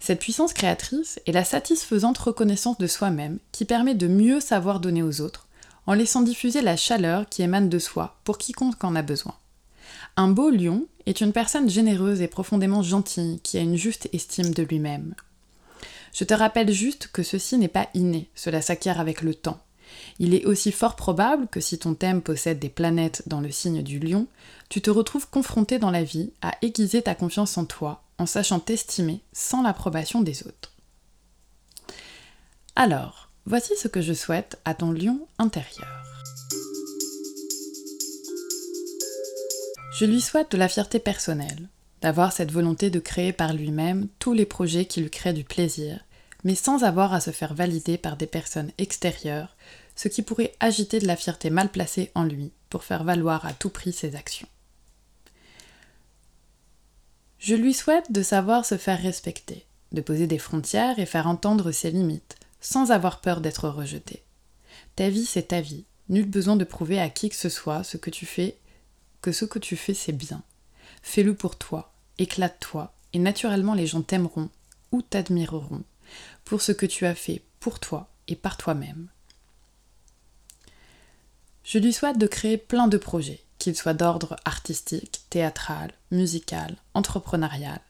Cette 0.00 0.20
puissance 0.20 0.52
créatrice 0.52 1.18
est 1.26 1.32
la 1.32 1.44
satisfaisante 1.44 2.18
reconnaissance 2.18 2.78
de 2.78 2.86
soi-même 2.86 3.38
qui 3.52 3.64
permet 3.64 3.94
de 3.94 4.06
mieux 4.06 4.40
savoir 4.40 4.80
donner 4.80 5.02
aux 5.02 5.20
autres 5.20 5.46
en 5.86 5.94
laissant 5.94 6.22
diffuser 6.22 6.62
la 6.62 6.76
chaleur 6.76 7.28
qui 7.28 7.42
émane 7.42 7.68
de 7.68 7.78
soi 7.78 8.18
pour 8.24 8.38
quiconque 8.38 8.82
en 8.84 8.96
a 8.96 9.02
besoin. 9.02 9.34
Un 10.16 10.28
beau 10.28 10.50
lion 10.50 10.86
est 11.06 11.20
une 11.20 11.32
personne 11.32 11.68
généreuse 11.68 12.20
et 12.20 12.28
profondément 12.28 12.82
gentille 12.82 13.40
qui 13.42 13.58
a 13.58 13.60
une 13.60 13.76
juste 13.76 14.08
estime 14.12 14.54
de 14.54 14.62
lui-même. 14.62 15.14
Je 16.12 16.24
te 16.24 16.34
rappelle 16.34 16.70
juste 16.70 17.08
que 17.12 17.22
ceci 17.22 17.58
n'est 17.58 17.68
pas 17.68 17.88
inné, 17.94 18.30
cela 18.34 18.62
s'acquiert 18.62 19.00
avec 19.00 19.20
le 19.22 19.34
temps. 19.34 19.60
Il 20.18 20.34
est 20.34 20.44
aussi 20.44 20.72
fort 20.72 20.96
probable 20.96 21.48
que 21.48 21.60
si 21.60 21.78
ton 21.78 21.94
thème 21.94 22.22
possède 22.22 22.58
des 22.58 22.68
planètes 22.68 23.22
dans 23.26 23.40
le 23.40 23.50
signe 23.50 23.82
du 23.82 23.98
lion, 23.98 24.26
tu 24.68 24.80
te 24.80 24.90
retrouves 24.90 25.28
confronté 25.28 25.78
dans 25.78 25.90
la 25.90 26.04
vie 26.04 26.32
à 26.42 26.52
aiguiser 26.62 27.02
ta 27.02 27.14
confiance 27.14 27.58
en 27.58 27.64
toi 27.64 28.02
en 28.18 28.26
sachant 28.26 28.60
t'estimer 28.60 29.20
sans 29.32 29.62
l'approbation 29.62 30.20
des 30.20 30.46
autres. 30.46 30.72
Alors, 32.76 33.30
voici 33.46 33.72
ce 33.76 33.88
que 33.88 34.02
je 34.02 34.12
souhaite 34.12 34.58
à 34.64 34.74
ton 34.74 34.92
lion 34.92 35.26
intérieur. 35.38 35.88
Je 39.96 40.06
lui 40.06 40.20
souhaite 40.20 40.50
de 40.50 40.56
la 40.56 40.68
fierté 40.68 40.98
personnelle, 40.98 41.68
d'avoir 42.02 42.32
cette 42.32 42.50
volonté 42.50 42.90
de 42.90 42.98
créer 42.98 43.32
par 43.32 43.52
lui-même 43.52 44.08
tous 44.18 44.32
les 44.32 44.44
projets 44.44 44.86
qui 44.86 45.00
lui 45.00 45.10
créent 45.10 45.32
du 45.32 45.44
plaisir, 45.44 46.00
mais 46.44 46.54
sans 46.54 46.84
avoir 46.84 47.14
à 47.14 47.20
se 47.20 47.30
faire 47.30 47.54
valider 47.54 47.98
par 47.98 48.16
des 48.16 48.26
personnes 48.26 48.70
extérieures, 48.78 49.56
ce 49.96 50.08
qui 50.08 50.22
pourrait 50.22 50.54
agiter 50.60 50.98
de 50.98 51.06
la 51.06 51.16
fierté 51.16 51.50
mal 51.50 51.70
placée 51.70 52.10
en 52.14 52.24
lui 52.24 52.52
pour 52.68 52.84
faire 52.84 53.04
valoir 53.04 53.46
à 53.46 53.52
tout 53.52 53.70
prix 53.70 53.92
ses 53.92 54.14
actions. 54.14 54.48
Je 57.38 57.54
lui 57.54 57.74
souhaite 57.74 58.12
de 58.12 58.22
savoir 58.22 58.64
se 58.64 58.76
faire 58.76 59.00
respecter, 59.00 59.66
de 59.92 60.00
poser 60.00 60.26
des 60.26 60.38
frontières 60.38 60.98
et 60.98 61.06
faire 61.06 61.26
entendre 61.26 61.72
ses 61.72 61.90
limites, 61.90 62.36
sans 62.60 62.90
avoir 62.90 63.20
peur 63.20 63.40
d'être 63.40 63.68
rejeté. 63.68 64.22
Ta 64.96 65.08
vie, 65.10 65.26
c'est 65.26 65.48
ta 65.48 65.60
vie. 65.60 65.84
Nul 66.08 66.26
besoin 66.26 66.56
de 66.56 66.64
prouver 66.64 67.00
à 67.00 67.08
qui 67.08 67.30
que 67.30 67.36
ce 67.36 67.48
soit 67.48 67.84
ce 67.84 67.96
que 67.96 68.10
tu 68.10 68.26
fais, 68.26 68.58
que 69.22 69.32
ce 69.32 69.44
que 69.44 69.58
tu 69.58 69.76
fais, 69.76 69.94
c'est 69.94 70.12
bien. 70.12 70.42
Fais-le 71.02 71.34
pour 71.34 71.56
toi, 71.56 71.92
éclate-toi, 72.18 72.94
et 73.12 73.18
naturellement 73.18 73.74
les 73.74 73.86
gens 73.86 74.02
t'aimeront 74.02 74.50
ou 74.92 75.02
t'admireront 75.02 75.82
pour 76.44 76.62
ce 76.62 76.72
que 76.72 76.86
tu 76.86 77.06
as 77.06 77.14
fait 77.14 77.42
pour 77.60 77.80
toi 77.80 78.08
et 78.28 78.36
par 78.36 78.56
toi-même. 78.56 79.08
Je 81.64 81.78
lui 81.78 81.92
souhaite 81.92 82.18
de 82.18 82.26
créer 82.26 82.58
plein 82.58 82.88
de 82.88 82.98
projets, 82.98 83.42
qu'il 83.58 83.74
soit 83.74 83.94
d'ordre 83.94 84.36
artistique, 84.44 85.22
théâtral, 85.30 85.92
musical, 86.10 86.76
entrepreneurial, 86.92 87.80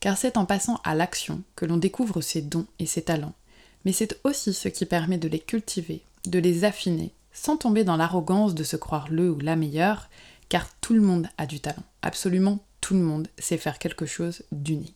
car 0.00 0.16
c'est 0.16 0.36
en 0.36 0.46
passant 0.46 0.80
à 0.84 0.94
l'action 0.94 1.42
que 1.56 1.66
l'on 1.66 1.76
découvre 1.76 2.20
ses 2.20 2.42
dons 2.42 2.66
et 2.78 2.86
ses 2.86 3.02
talents, 3.02 3.34
mais 3.84 3.92
c'est 3.92 4.20
aussi 4.24 4.52
ce 4.52 4.68
qui 4.68 4.86
permet 4.86 5.18
de 5.18 5.28
les 5.28 5.40
cultiver, 5.40 6.02
de 6.26 6.38
les 6.38 6.64
affiner, 6.64 7.12
sans 7.32 7.56
tomber 7.56 7.84
dans 7.84 7.96
l'arrogance 7.96 8.54
de 8.54 8.64
se 8.64 8.76
croire 8.76 9.08
le 9.10 9.30
ou 9.30 9.38
la 9.40 9.56
meilleure, 9.56 10.08
car 10.48 10.68
tout 10.80 10.94
le 10.94 11.00
monde 11.00 11.28
a 11.38 11.46
du 11.46 11.60
talent, 11.60 11.82
absolument 12.02 12.60
tout 12.80 12.94
le 12.94 13.00
monde 13.00 13.28
sait 13.38 13.58
faire 13.58 13.80
quelque 13.80 14.06
chose 14.06 14.42
d'unique. 14.52 14.95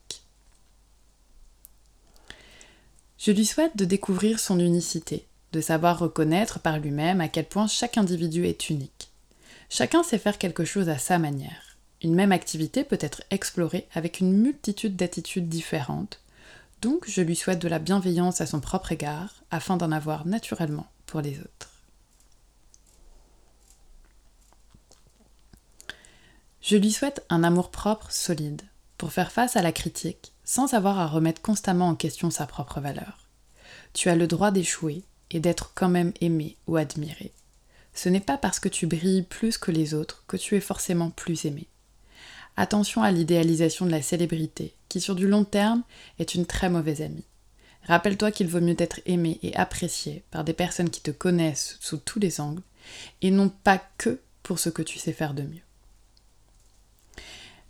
Je 3.20 3.32
lui 3.32 3.44
souhaite 3.44 3.76
de 3.76 3.84
découvrir 3.84 4.40
son 4.40 4.58
unicité, 4.58 5.26
de 5.52 5.60
savoir 5.60 5.98
reconnaître 5.98 6.58
par 6.58 6.78
lui-même 6.78 7.20
à 7.20 7.28
quel 7.28 7.46
point 7.46 7.66
chaque 7.66 7.98
individu 7.98 8.46
est 8.46 8.70
unique 8.70 9.10
Chacun 9.68 10.02
sait 10.02 10.16
faire 10.16 10.38
quelque 10.38 10.64
chose 10.64 10.88
à 10.88 10.96
sa 10.96 11.18
manière. 11.18 11.76
Une 12.02 12.14
même 12.14 12.32
activité 12.32 12.82
peut 12.82 12.98
être 12.98 13.22
explorée 13.30 13.86
avec 13.92 14.20
une 14.20 14.32
multitude 14.32 14.96
d'attitudes 14.96 15.50
différentes, 15.50 16.22
donc 16.80 17.04
je 17.06 17.20
lui 17.20 17.36
souhaite 17.36 17.58
de 17.58 17.68
la 17.68 17.78
bienveillance 17.78 18.40
à 18.40 18.46
son 18.46 18.58
propre 18.58 18.90
égard 18.90 19.44
afin 19.50 19.76
d'en 19.76 19.92
avoir 19.92 20.26
naturellement 20.26 20.86
pour 21.04 21.20
les 21.20 21.38
autres. 21.40 21.74
Je 26.62 26.78
lui 26.78 26.90
souhaite 26.90 27.22
un 27.28 27.44
amour-propre 27.44 28.10
solide 28.10 28.62
pour 28.96 29.12
faire 29.12 29.30
face 29.30 29.56
à 29.56 29.62
la 29.62 29.72
critique 29.72 30.32
sans 30.50 30.74
avoir 30.74 30.98
à 30.98 31.06
remettre 31.06 31.42
constamment 31.42 31.90
en 31.90 31.94
question 31.94 32.28
sa 32.28 32.44
propre 32.44 32.80
valeur. 32.80 33.28
Tu 33.92 34.08
as 34.08 34.16
le 34.16 34.26
droit 34.26 34.50
d'échouer 34.50 35.04
et 35.30 35.38
d'être 35.38 35.70
quand 35.76 35.88
même 35.88 36.12
aimé 36.20 36.56
ou 36.66 36.76
admiré. 36.76 37.30
Ce 37.94 38.08
n'est 38.08 38.18
pas 38.18 38.36
parce 38.36 38.58
que 38.58 38.68
tu 38.68 38.88
brilles 38.88 39.22
plus 39.22 39.58
que 39.58 39.70
les 39.70 39.94
autres 39.94 40.24
que 40.26 40.36
tu 40.36 40.56
es 40.56 40.60
forcément 40.60 41.10
plus 41.10 41.44
aimé. 41.44 41.68
Attention 42.56 43.04
à 43.04 43.12
l'idéalisation 43.12 43.86
de 43.86 43.92
la 43.92 44.02
célébrité, 44.02 44.74
qui 44.88 45.00
sur 45.00 45.14
du 45.14 45.28
long 45.28 45.44
terme 45.44 45.84
est 46.18 46.34
une 46.34 46.46
très 46.46 46.68
mauvaise 46.68 47.00
amie. 47.00 47.28
Rappelle-toi 47.84 48.32
qu'il 48.32 48.48
vaut 48.48 48.60
mieux 48.60 48.74
être 48.76 48.98
aimé 49.06 49.38
et 49.44 49.54
apprécié 49.54 50.24
par 50.32 50.42
des 50.42 50.52
personnes 50.52 50.90
qui 50.90 51.00
te 51.00 51.12
connaissent 51.12 51.76
sous 51.78 51.98
tous 51.98 52.18
les 52.18 52.40
angles, 52.40 52.62
et 53.22 53.30
non 53.30 53.50
pas 53.50 53.80
que 53.98 54.18
pour 54.42 54.58
ce 54.58 54.68
que 54.68 54.82
tu 54.82 54.98
sais 54.98 55.12
faire 55.12 55.34
de 55.34 55.42
mieux. 55.42 55.62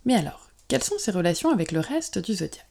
Mais 0.03 0.15
alors, 0.15 0.49
quelles 0.67 0.83
sont 0.83 0.97
ces 0.97 1.11
relations 1.11 1.51
avec 1.51 1.71
le 1.71 1.79
reste 1.79 2.17
du 2.17 2.33
zodiaque? 2.33 2.70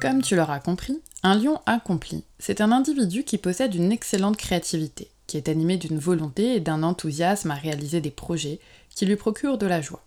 Comme 0.00 0.22
tu 0.22 0.36
l'auras 0.36 0.60
compris, 0.60 1.00
un 1.24 1.34
lion 1.34 1.60
accompli, 1.66 2.22
c'est 2.38 2.60
un 2.60 2.70
individu 2.70 3.24
qui 3.24 3.36
possède 3.36 3.74
une 3.74 3.90
excellente 3.90 4.36
créativité, 4.36 5.10
qui 5.26 5.36
est 5.36 5.48
animé 5.48 5.76
d'une 5.76 5.98
volonté 5.98 6.54
et 6.54 6.60
d'un 6.60 6.84
enthousiasme 6.84 7.50
à 7.50 7.56
réaliser 7.56 8.00
des 8.00 8.12
projets 8.12 8.60
qui 8.94 9.06
lui 9.06 9.16
procurent 9.16 9.58
de 9.58 9.66
la 9.66 9.80
joie. 9.80 10.04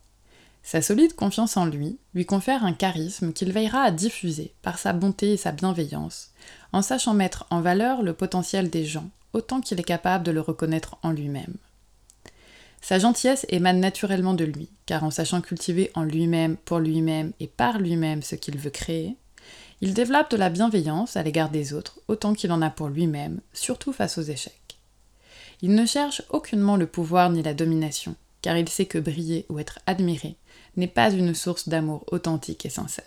Sa 0.64 0.82
solide 0.82 1.14
confiance 1.14 1.58
en 1.58 1.66
lui 1.66 1.98
lui 2.14 2.26
confère 2.26 2.64
un 2.64 2.72
charisme 2.72 3.34
qu'il 3.34 3.52
veillera 3.52 3.82
à 3.82 3.92
diffuser 3.92 4.54
par 4.62 4.80
sa 4.80 4.94
bonté 4.94 5.34
et 5.34 5.38
sa 5.38 5.52
bienveillance, 5.52 6.30
en 6.72 6.82
sachant 6.82 7.14
mettre 7.14 7.46
en 7.50 7.60
valeur 7.60 8.02
le 8.02 8.14
potentiel 8.14 8.70
des 8.70 8.86
gens 8.86 9.10
autant 9.34 9.60
qu'il 9.60 9.80
est 9.80 9.84
capable 9.84 10.24
de 10.24 10.32
le 10.32 10.40
reconnaître 10.42 10.96
en 11.04 11.12
lui-même. 11.12 11.56
Sa 12.82 12.98
gentillesse 12.98 13.46
émane 13.50 13.80
naturellement 13.80 14.34
de 14.34 14.46
lui, 14.46 14.70
car 14.86 15.04
en 15.04 15.12
sachant 15.12 15.42
cultiver 15.42 15.92
en 15.96 16.04
lui-même, 16.04 16.56
pour 16.56 16.80
lui-même 16.80 17.34
et 17.40 17.48
par 17.48 17.78
lui-même 17.78 18.24
ce 18.24 18.36
qu'il 18.36 18.58
veut 18.58 18.72
créer, 18.72 19.18
il 19.82 19.96
développe 19.96 20.30
de 20.30 20.38
la 20.38 20.50
bienveillance 20.50 21.18
à 21.18 21.24
l'égard 21.24 21.50
des 21.50 21.74
autres 21.74 22.00
autant 22.08 22.34
qu'il 22.34 22.52
en 22.52 22.62
a 22.62 22.70
pour 22.70 22.88
lui-même, 22.88 23.42
surtout 23.52 23.92
face 23.92 24.18
aux 24.20 24.24
échecs. 24.24 24.78
Il 25.64 25.74
ne 25.74 25.86
cherche 25.86 26.22
aucunement 26.30 26.78
le 26.78 26.88
pouvoir 26.88 27.32
ni 27.32 27.42
la 27.42 27.54
domination, 27.54 28.16
car 28.42 28.58
il 28.58 28.70
sait 28.70 28.86
que 28.86 29.00
briller 29.00 29.46
ou 29.50 29.60
être 29.60 29.80
admiré 29.88 30.36
n'est 30.78 30.88
pas 30.88 31.12
une 31.12 31.34
source 31.34 31.68
d'amour 31.68 32.04
authentique 32.12 32.66
et 32.66 32.70
sincère. 32.70 33.06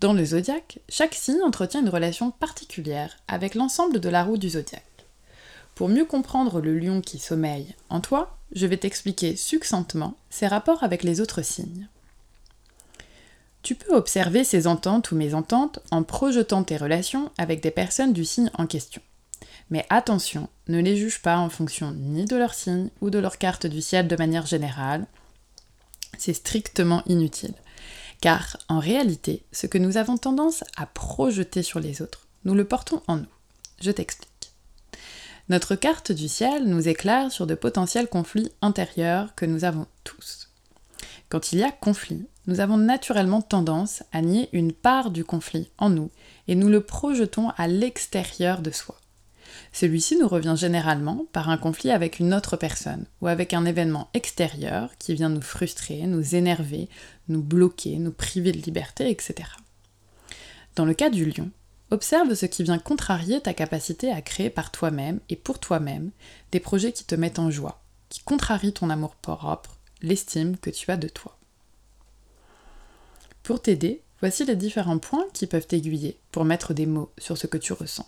Dans 0.00 0.12
le 0.12 0.24
zodiaque, 0.24 0.80
chaque 0.88 1.14
signe 1.14 1.42
entretient 1.42 1.80
une 1.80 1.88
relation 1.88 2.32
particulière 2.32 3.16
avec 3.28 3.54
l'ensemble 3.54 4.00
de 4.00 4.08
la 4.08 4.24
roue 4.24 4.36
du 4.36 4.50
zodiaque. 4.50 4.82
Pour 5.76 5.88
mieux 5.88 6.04
comprendre 6.04 6.60
le 6.60 6.76
lion 6.76 7.00
qui 7.00 7.18
sommeille 7.18 7.74
en 7.88 8.00
toi, 8.00 8.36
je 8.52 8.66
vais 8.66 8.76
t'expliquer 8.76 9.36
succinctement 9.36 10.16
ses 10.28 10.48
rapports 10.48 10.82
avec 10.82 11.04
les 11.04 11.20
autres 11.20 11.42
signes. 11.42 11.88
Tu 13.62 13.76
peux 13.76 13.94
observer 13.94 14.42
ces 14.42 14.66
ententes 14.66 15.12
ou 15.12 15.16
mésententes 15.16 15.78
en 15.90 16.02
projetant 16.02 16.64
tes 16.64 16.76
relations 16.76 17.30
avec 17.38 17.62
des 17.62 17.70
personnes 17.70 18.12
du 18.12 18.24
signe 18.24 18.50
en 18.54 18.66
question. 18.66 19.00
Mais 19.70 19.86
attention, 19.88 20.48
ne 20.68 20.80
les 20.80 20.96
juge 20.96 21.22
pas 21.22 21.38
en 21.38 21.48
fonction 21.48 21.92
ni 21.92 22.24
de 22.24 22.36
leur 22.36 22.54
signe 22.54 22.90
ou 23.00 23.10
de 23.10 23.18
leur 23.18 23.38
carte 23.38 23.66
du 23.66 23.80
ciel 23.80 24.08
de 24.08 24.16
manière 24.16 24.46
générale. 24.46 25.06
C'est 26.18 26.34
strictement 26.34 27.02
inutile. 27.06 27.54
Car 28.20 28.56
en 28.68 28.80
réalité, 28.80 29.44
ce 29.52 29.66
que 29.66 29.78
nous 29.78 29.96
avons 29.96 30.16
tendance 30.16 30.62
à 30.76 30.86
projeter 30.86 31.62
sur 31.62 31.80
les 31.80 32.02
autres, 32.02 32.26
nous 32.44 32.54
le 32.54 32.64
portons 32.64 33.02
en 33.06 33.16
nous. 33.16 33.26
Je 33.80 33.90
t'explique. 33.90 34.52
Notre 35.48 35.74
carte 35.74 36.12
du 36.12 36.28
ciel 36.28 36.66
nous 36.66 36.88
éclaire 36.88 37.32
sur 37.32 37.46
de 37.46 37.54
potentiels 37.54 38.08
conflits 38.08 38.52
intérieurs 38.60 39.34
que 39.34 39.46
nous 39.46 39.64
avons 39.64 39.86
tous. 40.04 40.51
Quand 41.32 41.50
il 41.50 41.60
y 41.60 41.62
a 41.62 41.72
conflit, 41.72 42.26
nous 42.46 42.60
avons 42.60 42.76
naturellement 42.76 43.40
tendance 43.40 44.02
à 44.12 44.20
nier 44.20 44.50
une 44.52 44.74
part 44.74 45.10
du 45.10 45.24
conflit 45.24 45.70
en 45.78 45.88
nous 45.88 46.10
et 46.46 46.54
nous 46.54 46.68
le 46.68 46.82
projetons 46.82 47.48
à 47.56 47.68
l'extérieur 47.68 48.60
de 48.60 48.70
soi. 48.70 48.96
Celui-ci 49.72 50.18
nous 50.18 50.28
revient 50.28 50.56
généralement 50.58 51.24
par 51.32 51.48
un 51.48 51.56
conflit 51.56 51.90
avec 51.90 52.18
une 52.18 52.34
autre 52.34 52.58
personne 52.58 53.06
ou 53.22 53.28
avec 53.28 53.54
un 53.54 53.64
événement 53.64 54.10
extérieur 54.12 54.90
qui 54.98 55.14
vient 55.14 55.30
nous 55.30 55.40
frustrer, 55.40 56.02
nous 56.06 56.34
énerver, 56.34 56.90
nous 57.28 57.42
bloquer, 57.42 57.96
nous 57.96 58.12
priver 58.12 58.52
de 58.52 58.60
liberté, 58.60 59.08
etc. 59.08 59.48
Dans 60.76 60.84
le 60.84 60.92
cas 60.92 61.08
du 61.08 61.24
lion, 61.24 61.50
observe 61.90 62.34
ce 62.34 62.44
qui 62.44 62.62
vient 62.62 62.78
contrarier 62.78 63.40
ta 63.40 63.54
capacité 63.54 64.12
à 64.12 64.20
créer 64.20 64.50
par 64.50 64.70
toi-même 64.70 65.18
et 65.30 65.36
pour 65.36 65.60
toi-même 65.60 66.10
des 66.50 66.60
projets 66.60 66.92
qui 66.92 67.04
te 67.04 67.14
mettent 67.14 67.38
en 67.38 67.50
joie, 67.50 67.80
qui 68.10 68.20
contrarient 68.20 68.74
ton 68.74 68.90
amour 68.90 69.14
propre, 69.14 69.78
l'estime 70.02 70.56
que 70.56 70.70
tu 70.70 70.90
as 70.90 70.96
de 70.96 71.08
toi. 71.08 71.36
Pour 73.42 73.60
t'aider, 73.60 74.02
voici 74.20 74.44
les 74.44 74.56
différents 74.56 74.98
points 74.98 75.26
qui 75.32 75.46
peuvent 75.46 75.66
t'aiguiller 75.66 76.18
pour 76.30 76.44
mettre 76.44 76.74
des 76.74 76.86
mots 76.86 77.10
sur 77.18 77.36
ce 77.36 77.46
que 77.46 77.58
tu 77.58 77.72
ressens. 77.72 78.06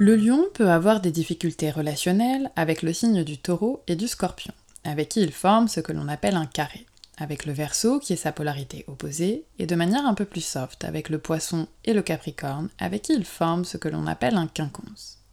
Le 0.00 0.16
lion 0.16 0.46
peut 0.54 0.70
avoir 0.70 1.00
des 1.00 1.12
difficultés 1.12 1.70
relationnelles 1.70 2.50
avec 2.56 2.82
le 2.82 2.92
signe 2.92 3.22
du 3.22 3.38
taureau 3.38 3.82
et 3.86 3.94
du 3.94 4.08
scorpion, 4.08 4.52
avec 4.82 5.10
qui 5.10 5.20
il 5.20 5.32
forme 5.32 5.68
ce 5.68 5.78
que 5.78 5.92
l'on 5.92 6.08
appelle 6.08 6.34
un 6.34 6.46
carré, 6.46 6.84
avec 7.16 7.46
le 7.46 7.52
verso 7.52 8.00
qui 8.00 8.12
est 8.12 8.16
sa 8.16 8.32
polarité 8.32 8.84
opposée, 8.88 9.44
et 9.60 9.66
de 9.66 9.76
manière 9.76 10.04
un 10.04 10.14
peu 10.14 10.24
plus 10.24 10.44
soft 10.44 10.84
avec 10.84 11.10
le 11.10 11.18
poisson 11.18 11.68
et 11.84 11.92
le 11.92 12.02
capricorne, 12.02 12.70
avec 12.78 13.02
qui 13.02 13.12
il 13.12 13.24
forme 13.24 13.64
ce 13.64 13.76
que 13.76 13.88
l'on 13.88 14.08
appelle 14.08 14.36
un 14.36 14.48
quinconce. 14.48 15.23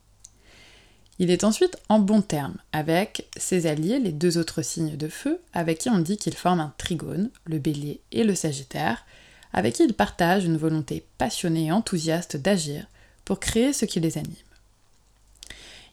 Il 1.22 1.30
est 1.30 1.44
ensuite 1.44 1.78
en 1.88 2.00
bon 2.00 2.24
terme 2.24 2.56
avec 2.72 3.30
ses 3.38 3.68
alliés, 3.68 4.00
les 4.00 4.12
deux 4.12 4.40
autres 4.40 4.64
signes 4.64 4.98
de 4.98 5.08
feu, 5.08 5.40
avec 5.54 5.78
qui 5.78 5.88
on 5.88 6.00
dit 6.00 6.18
qu'il 6.18 6.34
forme 6.34 6.60
un 6.60 6.74
trigone, 6.80 7.30
le 7.46 7.60
bélier 7.60 8.02
et 8.12 8.24
le 8.24 8.34
sagittaire, 8.34 9.06
avec 9.54 9.76
qui 9.76 9.84
il 9.84 9.94
partage 9.94 10.46
une 10.46 10.58
volonté 10.58 11.06
passionnée 11.20 11.66
et 11.66 11.72
enthousiaste 11.72 12.38
d'agir 12.38 12.88
pour 13.24 13.40
créer 13.40 13.72
ce 13.72 13.86
qui 13.86 14.00
les 14.00 14.18
anime. 14.18 14.34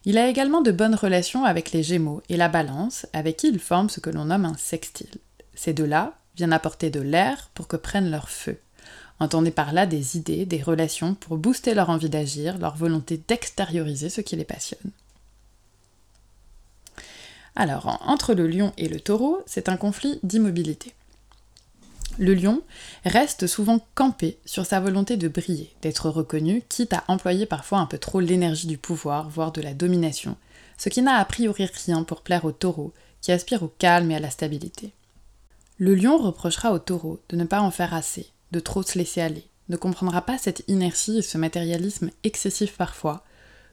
Il 0.03 0.17
a 0.17 0.27
également 0.27 0.61
de 0.61 0.71
bonnes 0.71 0.95
relations 0.95 1.45
avec 1.45 1.73
les 1.73 1.83
Gémeaux 1.83 2.23
et 2.27 2.35
la 2.35 2.49
Balance, 2.49 3.05
avec 3.13 3.37
qui 3.37 3.49
il 3.49 3.59
forme 3.59 3.91
ce 3.91 3.99
que 3.99 4.09
l'on 4.09 4.25
nomme 4.25 4.45
un 4.45 4.57
sextile. 4.57 5.13
Ces 5.53 5.73
deux-là 5.73 6.17
viennent 6.37 6.53
apporter 6.53 6.89
de 6.89 7.01
l'air 7.01 7.51
pour 7.53 7.67
que 7.67 7.77
prennent 7.77 8.09
leur 8.09 8.29
feu. 8.29 8.57
Entendez 9.19 9.51
par 9.51 9.73
là 9.73 9.85
des 9.85 10.17
idées, 10.17 10.47
des 10.47 10.63
relations 10.63 11.13
pour 11.13 11.37
booster 11.37 11.75
leur 11.75 11.91
envie 11.91 12.09
d'agir, 12.09 12.57
leur 12.57 12.75
volonté 12.75 13.21
d'extérioriser 13.27 14.09
ce 14.09 14.21
qui 14.21 14.35
les 14.35 14.43
passionne. 14.43 14.91
Alors, 17.55 17.99
entre 18.05 18.33
le 18.33 18.47
lion 18.47 18.73
et 18.77 18.87
le 18.87 18.99
taureau, 18.99 19.41
c'est 19.45 19.69
un 19.69 19.77
conflit 19.77 20.19
d'immobilité. 20.23 20.93
Le 22.17 22.33
lion 22.33 22.61
reste 23.05 23.47
souvent 23.47 23.79
campé 23.95 24.37
sur 24.45 24.65
sa 24.65 24.81
volonté 24.81 25.15
de 25.15 25.29
briller, 25.29 25.73
d'être 25.81 26.09
reconnu, 26.09 26.63
quitte 26.67 26.93
à 26.93 27.05
employer 27.07 27.45
parfois 27.45 27.79
un 27.79 27.85
peu 27.85 27.97
trop 27.97 28.19
l'énergie 28.19 28.67
du 28.67 28.77
pouvoir, 28.77 29.29
voire 29.29 29.53
de 29.53 29.61
la 29.61 29.73
domination, 29.73 30.35
ce 30.77 30.89
qui 30.89 31.01
n'a 31.01 31.15
a 31.15 31.25
priori 31.25 31.69
rien 31.85 32.03
pour 32.03 32.21
plaire 32.21 32.43
au 32.43 32.51
taureau, 32.51 32.93
qui 33.21 33.31
aspire 33.31 33.63
au 33.63 33.71
calme 33.79 34.11
et 34.11 34.15
à 34.15 34.19
la 34.19 34.29
stabilité. 34.29 34.91
Le 35.77 35.95
lion 35.95 36.17
reprochera 36.17 36.73
au 36.73 36.79
taureau 36.79 37.21
de 37.29 37.37
ne 37.37 37.45
pas 37.45 37.61
en 37.61 37.71
faire 37.71 37.93
assez, 37.93 38.27
de 38.51 38.59
trop 38.59 38.83
se 38.83 38.97
laisser 38.97 39.21
aller, 39.21 39.45
ne 39.69 39.77
comprendra 39.77 40.21
pas 40.21 40.37
cette 40.37 40.63
inertie 40.67 41.19
et 41.19 41.21
ce 41.21 41.37
matérialisme 41.37 42.11
excessif 42.23 42.75
parfois, 42.75 43.23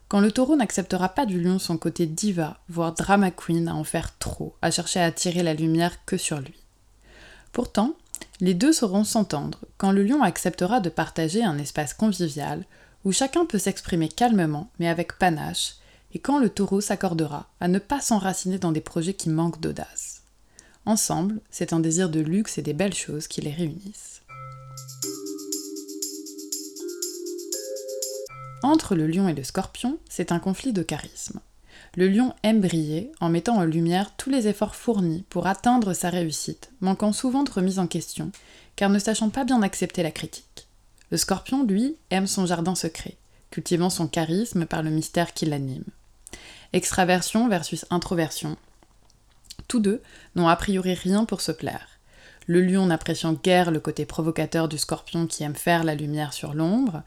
quand 0.09 0.21
le 0.21 0.31
taureau 0.31 0.57
n'acceptera 0.57 1.09
pas 1.09 1.27
du 1.27 1.41
lion 1.41 1.59
son 1.59 1.79
côté 1.79 2.07
diva, 2.07 2.59
voire 2.69 2.93
drama 2.93 3.31
queen 3.31 3.69
à 3.69 3.75
en 3.75 3.85
faire 3.85 4.17
trop, 4.19 4.55
à 4.63 4.71
chercher 4.71 5.01
à 5.01 5.07
attirer 5.07 5.43
la 5.43 5.55
lumière 5.55 6.05
que 6.05 6.17
sur 6.17 6.39
lui. 6.39 6.55
Pourtant, 7.53 7.95
les 8.41 8.55
deux 8.55 8.73
sauront 8.73 9.05
s'entendre 9.05 9.61
quand 9.79 9.91
le 9.91 10.03
lion 10.03 10.23
acceptera 10.23 10.81
de 10.81 10.91
partager 10.91 11.43
un 11.43 11.59
espace 11.59 11.95
convivial 11.95 12.65
où 13.05 13.13
chacun 13.13 13.47
peut 13.47 13.59
s'exprimer 13.59 14.09
calmement 14.09 14.71
mais 14.79 14.89
avec 14.89 15.19
panache, 15.19 15.75
et 16.15 16.19
quand 16.19 16.39
le 16.39 16.51
taureau 16.51 16.81
s'accordera 16.81 17.49
à 17.61 17.69
ne 17.69 17.79
pas 17.79 18.01
s'enraciner 18.01 18.59
dans 18.59 18.73
des 18.73 18.81
projets 18.81 19.15
qui 19.15 19.29
manquent 19.29 19.61
d'audace. 19.61 20.23
Ensemble, 20.87 21.41
c'est 21.51 21.73
un 21.73 21.81
désir 21.81 22.09
de 22.09 22.21
luxe 22.21 22.59
et 22.59 22.63
des 22.63 22.73
belles 22.73 22.95
choses 22.95 23.27
qui 23.27 23.41
les 23.41 23.53
réunissent. 23.53 24.16
Entre 28.67 28.97
le 28.97 29.07
lion 29.07 29.29
et 29.29 29.33
le 29.33 29.45
scorpion, 29.45 29.97
c'est 30.09 30.33
un 30.33 30.41
conflit 30.41 30.73
de 30.73 30.83
charisme. 30.83 31.39
Le 31.95 32.09
lion 32.09 32.35
aime 32.43 32.61
briller 32.61 33.13
en 33.21 33.29
mettant 33.29 33.59
en 33.59 33.63
lumière 33.63 34.17
tous 34.17 34.29
les 34.29 34.49
efforts 34.49 34.75
fournis 34.75 35.25
pour 35.31 35.47
atteindre 35.47 35.93
sa 35.93 36.11
réussite, 36.11 36.73
manquant 36.81 37.13
souvent 37.13 37.45
de 37.45 37.51
remise 37.53 37.79
en 37.79 37.87
question, 37.87 38.33
car 38.75 38.91
ne 38.91 38.99
sachant 38.99 39.31
pas 39.31 39.45
bien 39.45 39.63
accepter 39.63 40.03
la 40.03 40.11
critique. 40.11 40.67
Le 41.13 41.17
scorpion, 41.17 41.63
lui, 41.63 41.95
aime 42.11 42.27
son 42.27 42.45
jardin 42.45 42.75
secret, 42.75 43.17
cultivant 43.53 43.89
son 43.89 44.09
charisme 44.09 44.67
par 44.67 44.83
le 44.83 44.91
mystère 44.91 45.33
qui 45.33 45.47
l'anime. 45.47 45.85
Extraversion 46.73 47.49
versus 47.49 47.87
introversion. 47.91 48.57
Tous 49.69 49.79
deux 49.79 50.03
n'ont 50.35 50.49
a 50.49 50.57
priori 50.57 50.95
rien 50.95 51.25
pour 51.25 51.41
se 51.41 51.53
plaire. 51.53 51.87
Le 52.49 52.61
lion 52.63 52.87
n'appréciant 52.87 53.35
guère 53.35 53.71
le 53.71 53.79
côté 53.79 54.07
provocateur 54.07 54.67
du 54.67 54.77
scorpion 54.77 55.29
qui 55.29 55.45
aime 55.45 55.55
faire 55.55 55.85
la 55.85 55.95
lumière 55.95 56.33
sur 56.33 56.53
l'ombre, 56.53 57.05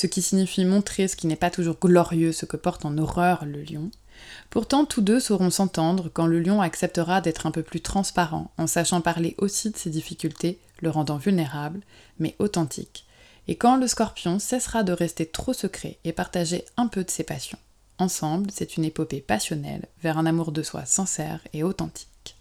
ce 0.00 0.06
qui 0.06 0.22
signifie 0.22 0.64
montrer 0.64 1.08
ce 1.08 1.16
qui 1.16 1.26
n'est 1.26 1.36
pas 1.36 1.50
toujours 1.50 1.76
glorieux, 1.80 2.32
ce 2.32 2.46
que 2.46 2.56
porte 2.56 2.84
en 2.84 2.96
horreur 2.98 3.44
le 3.44 3.62
lion, 3.62 3.90
Pourtant, 4.50 4.84
tous 4.84 5.00
deux 5.00 5.20
sauront 5.20 5.50
s'entendre 5.50 6.10
quand 6.12 6.26
le 6.26 6.40
lion 6.40 6.60
acceptera 6.60 7.20
d'être 7.20 7.46
un 7.46 7.50
peu 7.50 7.62
plus 7.62 7.80
transparent, 7.80 8.50
en 8.58 8.66
sachant 8.66 9.00
parler 9.00 9.34
aussi 9.38 9.70
de 9.70 9.76
ses 9.76 9.90
difficultés, 9.90 10.58
le 10.80 10.90
rendant 10.90 11.16
vulnérable, 11.16 11.80
mais 12.18 12.34
authentique, 12.38 13.06
et 13.48 13.56
quand 13.56 13.76
le 13.76 13.86
scorpion 13.86 14.38
cessera 14.38 14.82
de 14.82 14.92
rester 14.92 15.26
trop 15.26 15.52
secret 15.52 15.98
et 16.04 16.12
partager 16.12 16.64
un 16.76 16.86
peu 16.86 17.04
de 17.04 17.10
ses 17.10 17.24
passions. 17.24 17.58
Ensemble, 17.98 18.50
c'est 18.52 18.76
une 18.76 18.84
épopée 18.84 19.20
passionnelle 19.20 19.86
vers 20.02 20.18
un 20.18 20.26
amour 20.26 20.52
de 20.52 20.62
soi 20.62 20.84
sincère 20.86 21.40
et 21.52 21.62
authentique. 21.62 22.36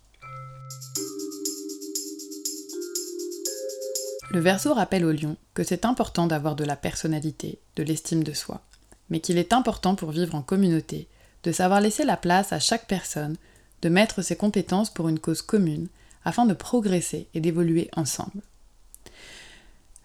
Le 4.32 4.40
verso 4.40 4.74
rappelle 4.76 5.06
au 5.06 5.12
lion 5.12 5.38
que 5.56 5.64
c'est 5.64 5.86
important 5.86 6.28
d'avoir 6.28 6.56
de 6.56 6.64
la 6.64 6.76
personnalité, 6.76 7.60
de 7.76 7.84
l'estime 7.84 8.24
de 8.24 8.34
soi, 8.34 8.62
mais 9.10 9.22
qu'il 9.22 9.40
est 9.40 9.54
important 9.54 9.96
pour 9.96 10.12
vivre 10.12 10.36
en 10.36 10.44
communauté 10.44 11.08
de 11.44 11.52
savoir 11.52 11.82
laisser 11.82 12.04
la 12.04 12.18
place 12.18 12.54
à 12.54 12.60
chaque 12.60 12.86
personne, 12.86 13.38
de 13.82 13.90
mettre 13.90 14.22
ses 14.22 14.36
compétences 14.36 14.94
pour 14.94 15.10
une 15.10 15.20
cause 15.20 15.42
commune, 15.42 15.88
afin 16.26 16.46
de 16.46 16.54
progresser 16.54 17.28
et 17.34 17.40
d'évoluer 17.40 17.90
ensemble. 17.96 18.42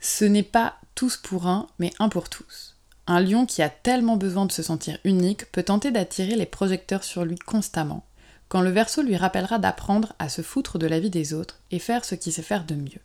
Ce 0.01 0.25
n'est 0.25 0.43
pas 0.43 0.77
tous 0.95 1.17
pour 1.17 1.47
un, 1.47 1.67
mais 1.79 1.93
un 1.99 2.09
pour 2.09 2.29
tous. 2.29 2.77
Un 3.07 3.21
lion 3.21 3.45
qui 3.45 3.63
a 3.63 3.69
tellement 3.69 4.17
besoin 4.17 4.47
de 4.47 4.53
se 4.53 4.63
sentir 4.63 4.99
unique 5.05 5.51
peut 5.53 5.65
tenter 5.65 5.91
d'attirer 5.91 6.37
les 6.37 6.47
projecteurs 6.47 7.05
sur 7.05 7.25
lui 7.25 7.37
constamment, 7.37 8.07
quand 8.49 8.63
le 8.63 8.71
verso 8.71 9.03
lui 9.03 9.17
rappellera 9.17 9.59
d'apprendre 9.59 10.15
à 10.19 10.29
se 10.29 10.41
foutre 10.41 10.79
de 10.79 10.87
la 10.87 11.01
vie 11.01 11.11
des 11.11 11.35
autres 11.35 11.59
et 11.71 11.79
faire 11.79 12.05
ce 12.05 12.15
qu'il 12.15 12.33
sait 12.33 12.43
faire 12.43 12.65
de 12.65 12.75
mieux. 12.75 13.01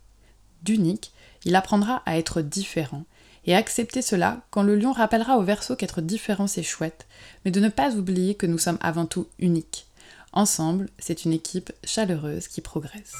D'unique, 0.62 1.12
il 1.44 1.56
apprendra 1.56 2.02
à 2.06 2.18
être 2.18 2.42
différent 2.42 3.04
et 3.46 3.54
accepter 3.54 4.02
cela 4.02 4.42
quand 4.50 4.62
le 4.62 4.76
lion 4.76 4.92
rappellera 4.92 5.38
au 5.38 5.42
verso 5.42 5.76
qu'être 5.76 6.00
différent 6.00 6.46
c'est 6.46 6.62
chouette, 6.62 7.06
mais 7.44 7.50
de 7.50 7.60
ne 7.60 7.68
pas 7.68 7.94
oublier 7.94 8.34
que 8.34 8.46
nous 8.46 8.58
sommes 8.58 8.78
avant 8.80 9.06
tout 9.06 9.26
uniques. 9.38 9.86
Ensemble, 10.32 10.88
c'est 10.98 11.24
une 11.24 11.32
équipe 11.32 11.72
chaleureuse 11.82 12.46
qui 12.46 12.60
progresse. 12.60 13.14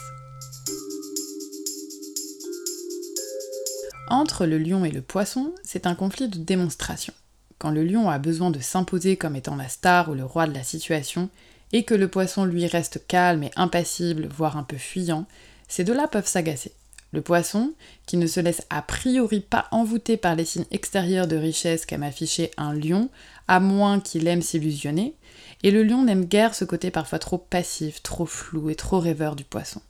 Entre 4.09 4.44
le 4.44 4.59
lion 4.59 4.85
et 4.85 4.90
le 4.90 5.03
poisson, 5.03 5.55
c'est 5.62 5.87
un 5.87 5.94
conflit 5.94 6.29
de 6.29 6.38
démonstration. 6.38 7.14
Quand 7.59 7.70
le 7.70 7.85
lion 7.85 8.11
a 8.11 8.18
besoin 8.18 8.50
de 8.50 8.61
s'imposer 8.61 9.16
comme 9.16 9.37
étant 9.37 9.57
la 9.57 9.68
star 9.68 10.09
ou 10.09 10.14
le 10.14 10.24
roi 10.24 10.46
de 10.46 10.55
la 10.55 10.64
situation, 10.64 11.31
et 11.72 11.85
que 11.85 11.94
le 11.94 12.09
poisson 12.09 12.44
lui 12.44 12.66
reste 12.66 13.07
calme 13.07 13.44
et 13.44 13.53
impassible, 13.55 14.26
voire 14.26 14.57
un 14.57 14.64
peu 14.64 14.76
fuyant, 14.76 15.26
ces 15.68 15.85
deux-là 15.85 16.09
peuvent 16.09 16.26
s'agacer. 16.26 16.72
Le 17.12 17.23
poisson, 17.23 17.75
qui 18.07 18.16
ne 18.16 18.27
se 18.27 18.38
laisse 18.38 18.62
a 18.70 18.83
priori 18.83 19.40
pas 19.40 19.66
envoûter 19.73 20.16
par 20.16 20.37
les 20.37 20.44
signes 20.44 20.66
extérieurs 20.70 21.27
de 21.27 21.37
richesse 21.37 21.85
qu'aime 21.85 22.05
afficher 22.05 22.53
un 22.57 22.73
lion, 22.73 23.11
à 23.49 23.59
moins 23.59 23.99
qu'il 23.99 24.29
aime 24.29 24.42
s'illusionner, 24.42 25.14
et 25.62 25.70
le 25.70 25.83
lion 25.83 26.05
n'aime 26.05 26.25
guère 26.25 26.55
ce 26.55 26.64
côté 26.64 26.90
parfois 26.90 27.18
trop 27.18 27.38
passif, 27.38 28.03
trop 28.03 28.27
flou 28.27 28.70
et 28.70 28.77
trop 28.77 29.01
rêveur 29.01 29.35
du 29.35 29.44
poisson. 29.44 29.83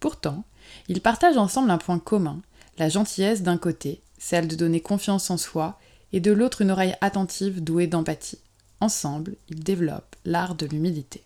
Pourtant, 0.00 0.44
ils 0.88 1.02
partagent 1.02 1.36
ensemble 1.36 1.70
un 1.70 1.78
point 1.78 1.98
commun, 1.98 2.40
la 2.78 2.88
gentillesse 2.88 3.42
d'un 3.42 3.58
côté, 3.58 4.00
celle 4.18 4.48
de 4.48 4.56
donner 4.56 4.80
confiance 4.80 5.30
en 5.30 5.36
soi, 5.36 5.78
et 6.12 6.20
de 6.20 6.32
l'autre 6.32 6.62
une 6.62 6.70
oreille 6.70 6.94
attentive 7.00 7.62
douée 7.62 7.86
d'empathie. 7.86 8.38
Ensemble, 8.80 9.36
ils 9.48 9.62
développent 9.62 10.16
l'art 10.24 10.54
de 10.54 10.66
l'humilité. 10.66 11.22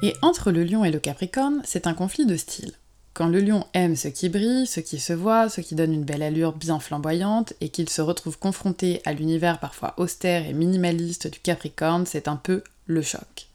Et 0.00 0.14
entre 0.22 0.52
le 0.52 0.62
lion 0.62 0.84
et 0.84 0.92
le 0.92 1.00
capricorne, 1.00 1.60
c'est 1.64 1.88
un 1.88 1.94
conflit 1.94 2.24
de 2.24 2.36
style. 2.36 2.72
Quand 3.14 3.26
le 3.26 3.40
lion 3.40 3.66
aime 3.74 3.96
ce 3.96 4.06
qui 4.06 4.28
brille, 4.28 4.64
ce 4.68 4.78
qui 4.78 5.00
se 5.00 5.12
voit, 5.12 5.48
ce 5.48 5.60
qui 5.60 5.74
donne 5.74 5.92
une 5.92 6.04
belle 6.04 6.22
allure 6.22 6.52
bien 6.52 6.78
flamboyante, 6.78 7.52
et 7.60 7.68
qu'il 7.68 7.88
se 7.88 8.00
retrouve 8.00 8.38
confronté 8.38 9.02
à 9.04 9.12
l'univers 9.12 9.58
parfois 9.58 9.94
austère 9.96 10.46
et 10.46 10.52
minimaliste 10.52 11.26
du 11.26 11.40
capricorne, 11.40 12.06
c'est 12.06 12.28
un 12.28 12.36
peu 12.36 12.62
le 12.86 13.02
choc. 13.02 13.48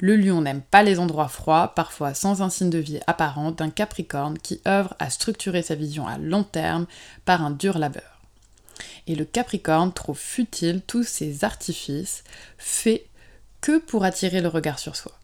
Le 0.00 0.16
lion 0.16 0.40
n'aime 0.40 0.62
pas 0.62 0.82
les 0.82 0.98
endroits 0.98 1.28
froids, 1.28 1.72
parfois 1.76 2.14
sans 2.14 2.42
un 2.42 2.50
signe 2.50 2.70
de 2.70 2.78
vie 2.78 2.98
apparent, 3.06 3.52
d'un 3.52 3.70
capricorne 3.70 4.38
qui 4.38 4.60
œuvre 4.66 4.96
à 4.98 5.08
structurer 5.08 5.62
sa 5.62 5.76
vision 5.76 6.08
à 6.08 6.18
long 6.18 6.42
terme 6.42 6.86
par 7.24 7.44
un 7.44 7.52
dur 7.52 7.78
labeur. 7.78 8.22
Et 9.06 9.14
le 9.14 9.24
capricorne 9.24 9.92
trouve 9.92 10.18
futile 10.18 10.80
tous 10.84 11.04
ces 11.04 11.44
artifices 11.44 12.24
faits 12.58 13.06
que 13.60 13.78
pour 13.78 14.02
attirer 14.02 14.40
le 14.40 14.48
regard 14.48 14.80
sur 14.80 14.96
soi. 14.96 15.19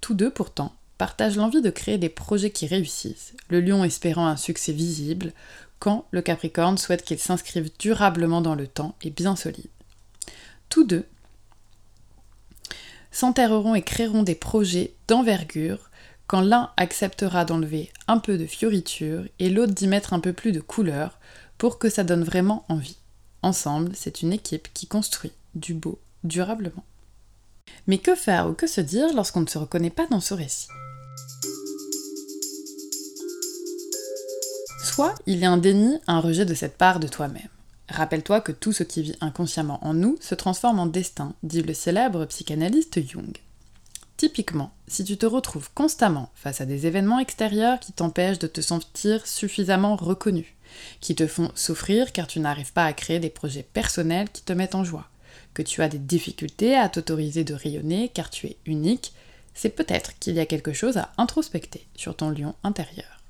Tous 0.00 0.14
deux, 0.14 0.30
pourtant, 0.30 0.74
partagent 0.98 1.36
l'envie 1.36 1.62
de 1.62 1.70
créer 1.70 1.98
des 1.98 2.08
projets 2.08 2.50
qui 2.50 2.66
réussissent, 2.66 3.34
le 3.48 3.60
lion 3.60 3.84
espérant 3.84 4.26
un 4.26 4.36
succès 4.36 4.72
visible, 4.72 5.32
quand 5.78 6.06
le 6.10 6.22
Capricorne 6.22 6.78
souhaite 6.78 7.04
qu'il 7.04 7.18
s'inscrive 7.18 7.70
durablement 7.78 8.40
dans 8.40 8.54
le 8.54 8.66
temps 8.66 8.96
et 9.02 9.10
bien 9.10 9.36
solide. 9.36 9.68
Tous 10.68 10.84
deux 10.84 11.04
s'enterreront 13.10 13.74
et 13.74 13.82
créeront 13.82 14.22
des 14.22 14.34
projets 14.34 14.94
d'envergure 15.08 15.90
quand 16.26 16.40
l'un 16.40 16.70
acceptera 16.76 17.44
d'enlever 17.44 17.90
un 18.08 18.18
peu 18.18 18.36
de 18.36 18.46
fioriture 18.46 19.24
et 19.38 19.48
l'autre 19.48 19.74
d'y 19.74 19.86
mettre 19.86 20.12
un 20.12 20.20
peu 20.20 20.32
plus 20.32 20.52
de 20.52 20.60
couleur 20.60 21.18
pour 21.56 21.78
que 21.78 21.88
ça 21.88 22.04
donne 22.04 22.24
vraiment 22.24 22.64
envie. 22.68 22.98
Ensemble, 23.42 23.92
c'est 23.94 24.22
une 24.22 24.32
équipe 24.32 24.68
qui 24.74 24.86
construit 24.86 25.32
du 25.54 25.72
beau 25.72 26.00
durablement. 26.24 26.84
Mais 27.86 27.98
que 27.98 28.14
faire 28.14 28.48
ou 28.48 28.52
que 28.52 28.66
se 28.66 28.80
dire 28.80 29.14
lorsqu'on 29.14 29.42
ne 29.42 29.48
se 29.48 29.58
reconnaît 29.58 29.90
pas 29.90 30.06
dans 30.08 30.20
ce 30.20 30.34
récit? 30.34 30.68
Soit 34.82 35.14
il 35.26 35.38
y 35.38 35.44
a 35.44 35.50
un 35.50 35.58
déni, 35.58 35.98
un 36.06 36.20
rejet 36.20 36.44
de 36.44 36.54
cette 36.54 36.78
part 36.78 37.00
de 37.00 37.08
toi-même. 37.08 37.48
Rappelle-toi 37.88 38.40
que 38.40 38.52
tout 38.52 38.72
ce 38.72 38.82
qui 38.82 39.02
vit 39.02 39.16
inconsciemment 39.20 39.78
en 39.86 39.94
nous 39.94 40.16
se 40.20 40.34
transforme 40.34 40.80
en 40.80 40.86
destin, 40.86 41.34
dit 41.42 41.62
le 41.62 41.74
célèbre 41.74 42.24
psychanalyste 42.26 43.06
Jung. 43.06 43.36
Typiquement, 44.16 44.72
si 44.88 45.04
tu 45.04 45.18
te 45.18 45.26
retrouves 45.26 45.70
constamment 45.74 46.30
face 46.34 46.60
à 46.60 46.66
des 46.66 46.86
événements 46.86 47.18
extérieurs 47.18 47.78
qui 47.78 47.92
t'empêchent 47.92 48.38
de 48.38 48.46
te 48.46 48.62
sentir 48.62 49.26
suffisamment 49.26 49.94
reconnu, 49.94 50.56
qui 51.00 51.14
te 51.14 51.26
font 51.26 51.50
souffrir 51.54 52.12
car 52.12 52.26
tu 52.26 52.40
n'arrives 52.40 52.72
pas 52.72 52.86
à 52.86 52.92
créer 52.92 53.20
des 53.20 53.30
projets 53.30 53.62
personnels 53.62 54.30
qui 54.30 54.42
te 54.42 54.54
mettent 54.54 54.74
en 54.74 54.84
joie, 54.84 55.08
que 55.56 55.62
tu 55.62 55.80
as 55.80 55.88
des 55.88 55.98
difficultés 55.98 56.76
à 56.76 56.90
t'autoriser 56.90 57.42
de 57.42 57.54
rayonner 57.54 58.10
car 58.10 58.28
tu 58.28 58.46
es 58.46 58.58
unique, 58.66 59.14
c'est 59.54 59.70
peut-être 59.70 60.18
qu'il 60.18 60.34
y 60.34 60.40
a 60.40 60.44
quelque 60.44 60.74
chose 60.74 60.98
à 60.98 61.12
introspecter 61.16 61.86
sur 61.96 62.14
ton 62.14 62.28
lion 62.28 62.54
intérieur. 62.62 63.22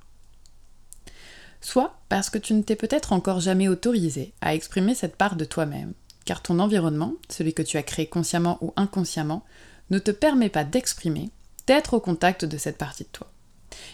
Soit 1.60 2.00
parce 2.08 2.28
que 2.28 2.38
tu 2.38 2.52
ne 2.54 2.62
t'es 2.62 2.74
peut-être 2.74 3.12
encore 3.12 3.38
jamais 3.38 3.68
autorisé 3.68 4.34
à 4.40 4.56
exprimer 4.56 4.96
cette 4.96 5.14
part 5.14 5.36
de 5.36 5.44
toi-même, 5.44 5.94
car 6.24 6.42
ton 6.42 6.58
environnement, 6.58 7.14
celui 7.28 7.54
que 7.54 7.62
tu 7.62 7.76
as 7.76 7.84
créé 7.84 8.08
consciemment 8.08 8.58
ou 8.60 8.72
inconsciemment, 8.74 9.44
ne 9.90 10.00
te 10.00 10.10
permet 10.10 10.48
pas 10.48 10.64
d'exprimer, 10.64 11.30
d'être 11.68 11.94
au 11.94 12.00
contact 12.00 12.44
de 12.44 12.58
cette 12.58 12.76
partie 12.76 13.04
de 13.04 13.08
toi. 13.10 13.30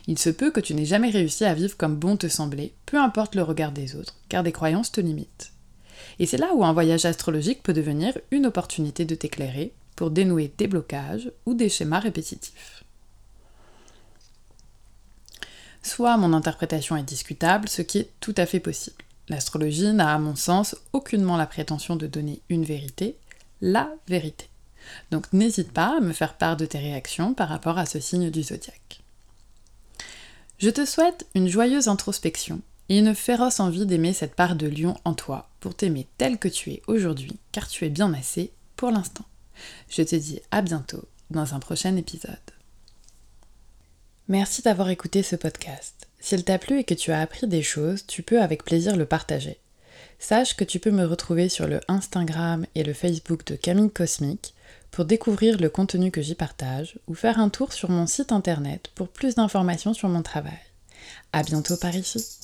Il 0.07 0.19
se 0.19 0.31
peut 0.31 0.51
que 0.51 0.61
tu 0.61 0.73
n'aies 0.73 0.87
jamais 0.87 1.11
réussi 1.11 1.45
à 1.45 1.53
vivre 1.53 1.77
comme 1.77 1.97
bon 1.97 2.17
te 2.17 2.29
semblait, 2.29 2.73
peu 2.87 2.97
importe 2.97 3.35
le 3.35 3.43
regard 3.43 3.73
des 3.73 3.95
autres, 3.95 4.17
car 4.31 4.43
des 4.43 4.53
croyances 4.53 4.91
te 4.91 5.03
limitent. 5.03 5.53
Et 6.19 6.27
c'est 6.27 6.37
là 6.37 6.55
où 6.55 6.65
un 6.65 6.73
voyage 6.73 7.05
astrologique 7.05 7.63
peut 7.63 7.73
devenir 7.73 8.17
une 8.31 8.47
opportunité 8.47 9.05
de 9.05 9.15
t'éclairer 9.15 9.73
pour 9.97 10.11
dénouer 10.11 10.53
des 10.59 10.67
blocages 10.67 11.31
ou 11.47 11.55
des 11.55 11.69
schémas 11.69 12.01
répétitifs. 12.01 12.85
Soit 15.83 16.17
mon 16.17 16.33
interprétation 16.33 16.97
est 16.97 17.03
discutable, 17.03 17.69
ce 17.69 17.83
qui 17.83 17.99
est 17.99 18.11
tout 18.21 18.35
à 18.37 18.47
fait 18.47 18.61
possible. 18.61 19.03
L'astrologie 19.29 19.93
n'a 19.93 20.15
à 20.15 20.19
mon 20.19 20.37
sens 20.37 20.77
aucunement 20.93 21.37
la 21.37 21.47
prétention 21.47 21.97
de 21.97 22.07
donner 22.07 22.41
une 22.49 22.65
vérité, 22.65 23.17
la 23.61 23.93
vérité. 24.09 24.49
Donc 25.11 25.33
n'hésite 25.33 25.73
pas 25.73 25.97
à 25.97 26.01
me 26.01 26.13
faire 26.13 26.35
part 26.35 26.57
de 26.57 26.67
tes 26.67 26.79
réactions 26.79 27.35
par 27.35 27.49
rapport 27.49 27.79
à 27.79 27.87
ce 27.87 28.01
signe 28.01 28.31
du 28.31 28.43
zodiaque. 28.43 29.01
Je 30.59 30.71
te 30.71 30.85
souhaite 30.85 31.27
une 31.35 31.49
joyeuse 31.49 31.89
introspection 31.89 32.61
et 32.93 32.99
une 32.99 33.15
féroce 33.15 33.59
envie 33.59 33.87
d'aimer 33.87 34.13
cette 34.13 34.35
part 34.35 34.55
de 34.55 34.67
lion 34.67 34.99
en 35.07 35.15
toi 35.15 35.49
pour 35.61 35.75
t'aimer 35.75 36.07
tel 36.19 36.37
que 36.37 36.49
tu 36.49 36.73
es 36.73 36.83
aujourd'hui, 36.89 37.39
car 37.51 37.67
tu 37.67 37.87
es 37.87 37.89
bien 37.89 38.13
assez 38.13 38.53
pour 38.77 38.91
l'instant. 38.91 39.25
Je 39.89 40.03
te 40.03 40.15
dis 40.15 40.43
à 40.51 40.61
bientôt 40.61 41.03
dans 41.31 41.55
un 41.55 41.59
prochain 41.59 41.97
épisode. 41.97 42.37
Merci 44.29 44.61
d'avoir 44.61 44.91
écouté 44.91 45.23
ce 45.23 45.37
podcast. 45.37 46.07
S'il 46.21 46.45
t'a 46.45 46.59
plu 46.59 46.81
et 46.81 46.85
que 46.85 46.93
tu 46.93 47.13
as 47.13 47.21
appris 47.23 47.47
des 47.47 47.63
choses, 47.63 48.07
tu 48.07 48.23
peux 48.23 48.43
avec 48.43 48.63
plaisir 48.63 48.95
le 48.95 49.07
partager. 49.07 49.59
Sache 50.19 50.55
que 50.55 50.65
tu 50.65 50.79
peux 50.79 50.91
me 50.91 51.07
retrouver 51.07 51.49
sur 51.49 51.67
le 51.67 51.81
Instagram 51.89 52.67
et 52.75 52.85
le 52.85 52.93
Facebook 52.93 53.47
de 53.47 53.57
Camille 53.57 53.91
Cosmique 53.91 54.53
pour 54.91 55.07
découvrir 55.07 55.59
le 55.59 55.71
contenu 55.71 56.11
que 56.11 56.21
j'y 56.21 56.35
partage 56.35 56.99
ou 57.07 57.15
faire 57.15 57.39
un 57.39 57.49
tour 57.49 57.73
sur 57.73 57.89
mon 57.89 58.07
site 58.07 58.33
internet 58.33 58.91
pour 58.95 59.09
plus 59.09 59.37
d'informations 59.37 59.95
sur 59.95 60.11
mon 60.11 60.21
travail. 60.21 60.61
À 61.33 61.43
bientôt 61.43 61.79
par 61.79 61.97
ici. 61.97 62.42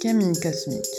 Camille 0.00 0.38
Cosmique 0.40 0.97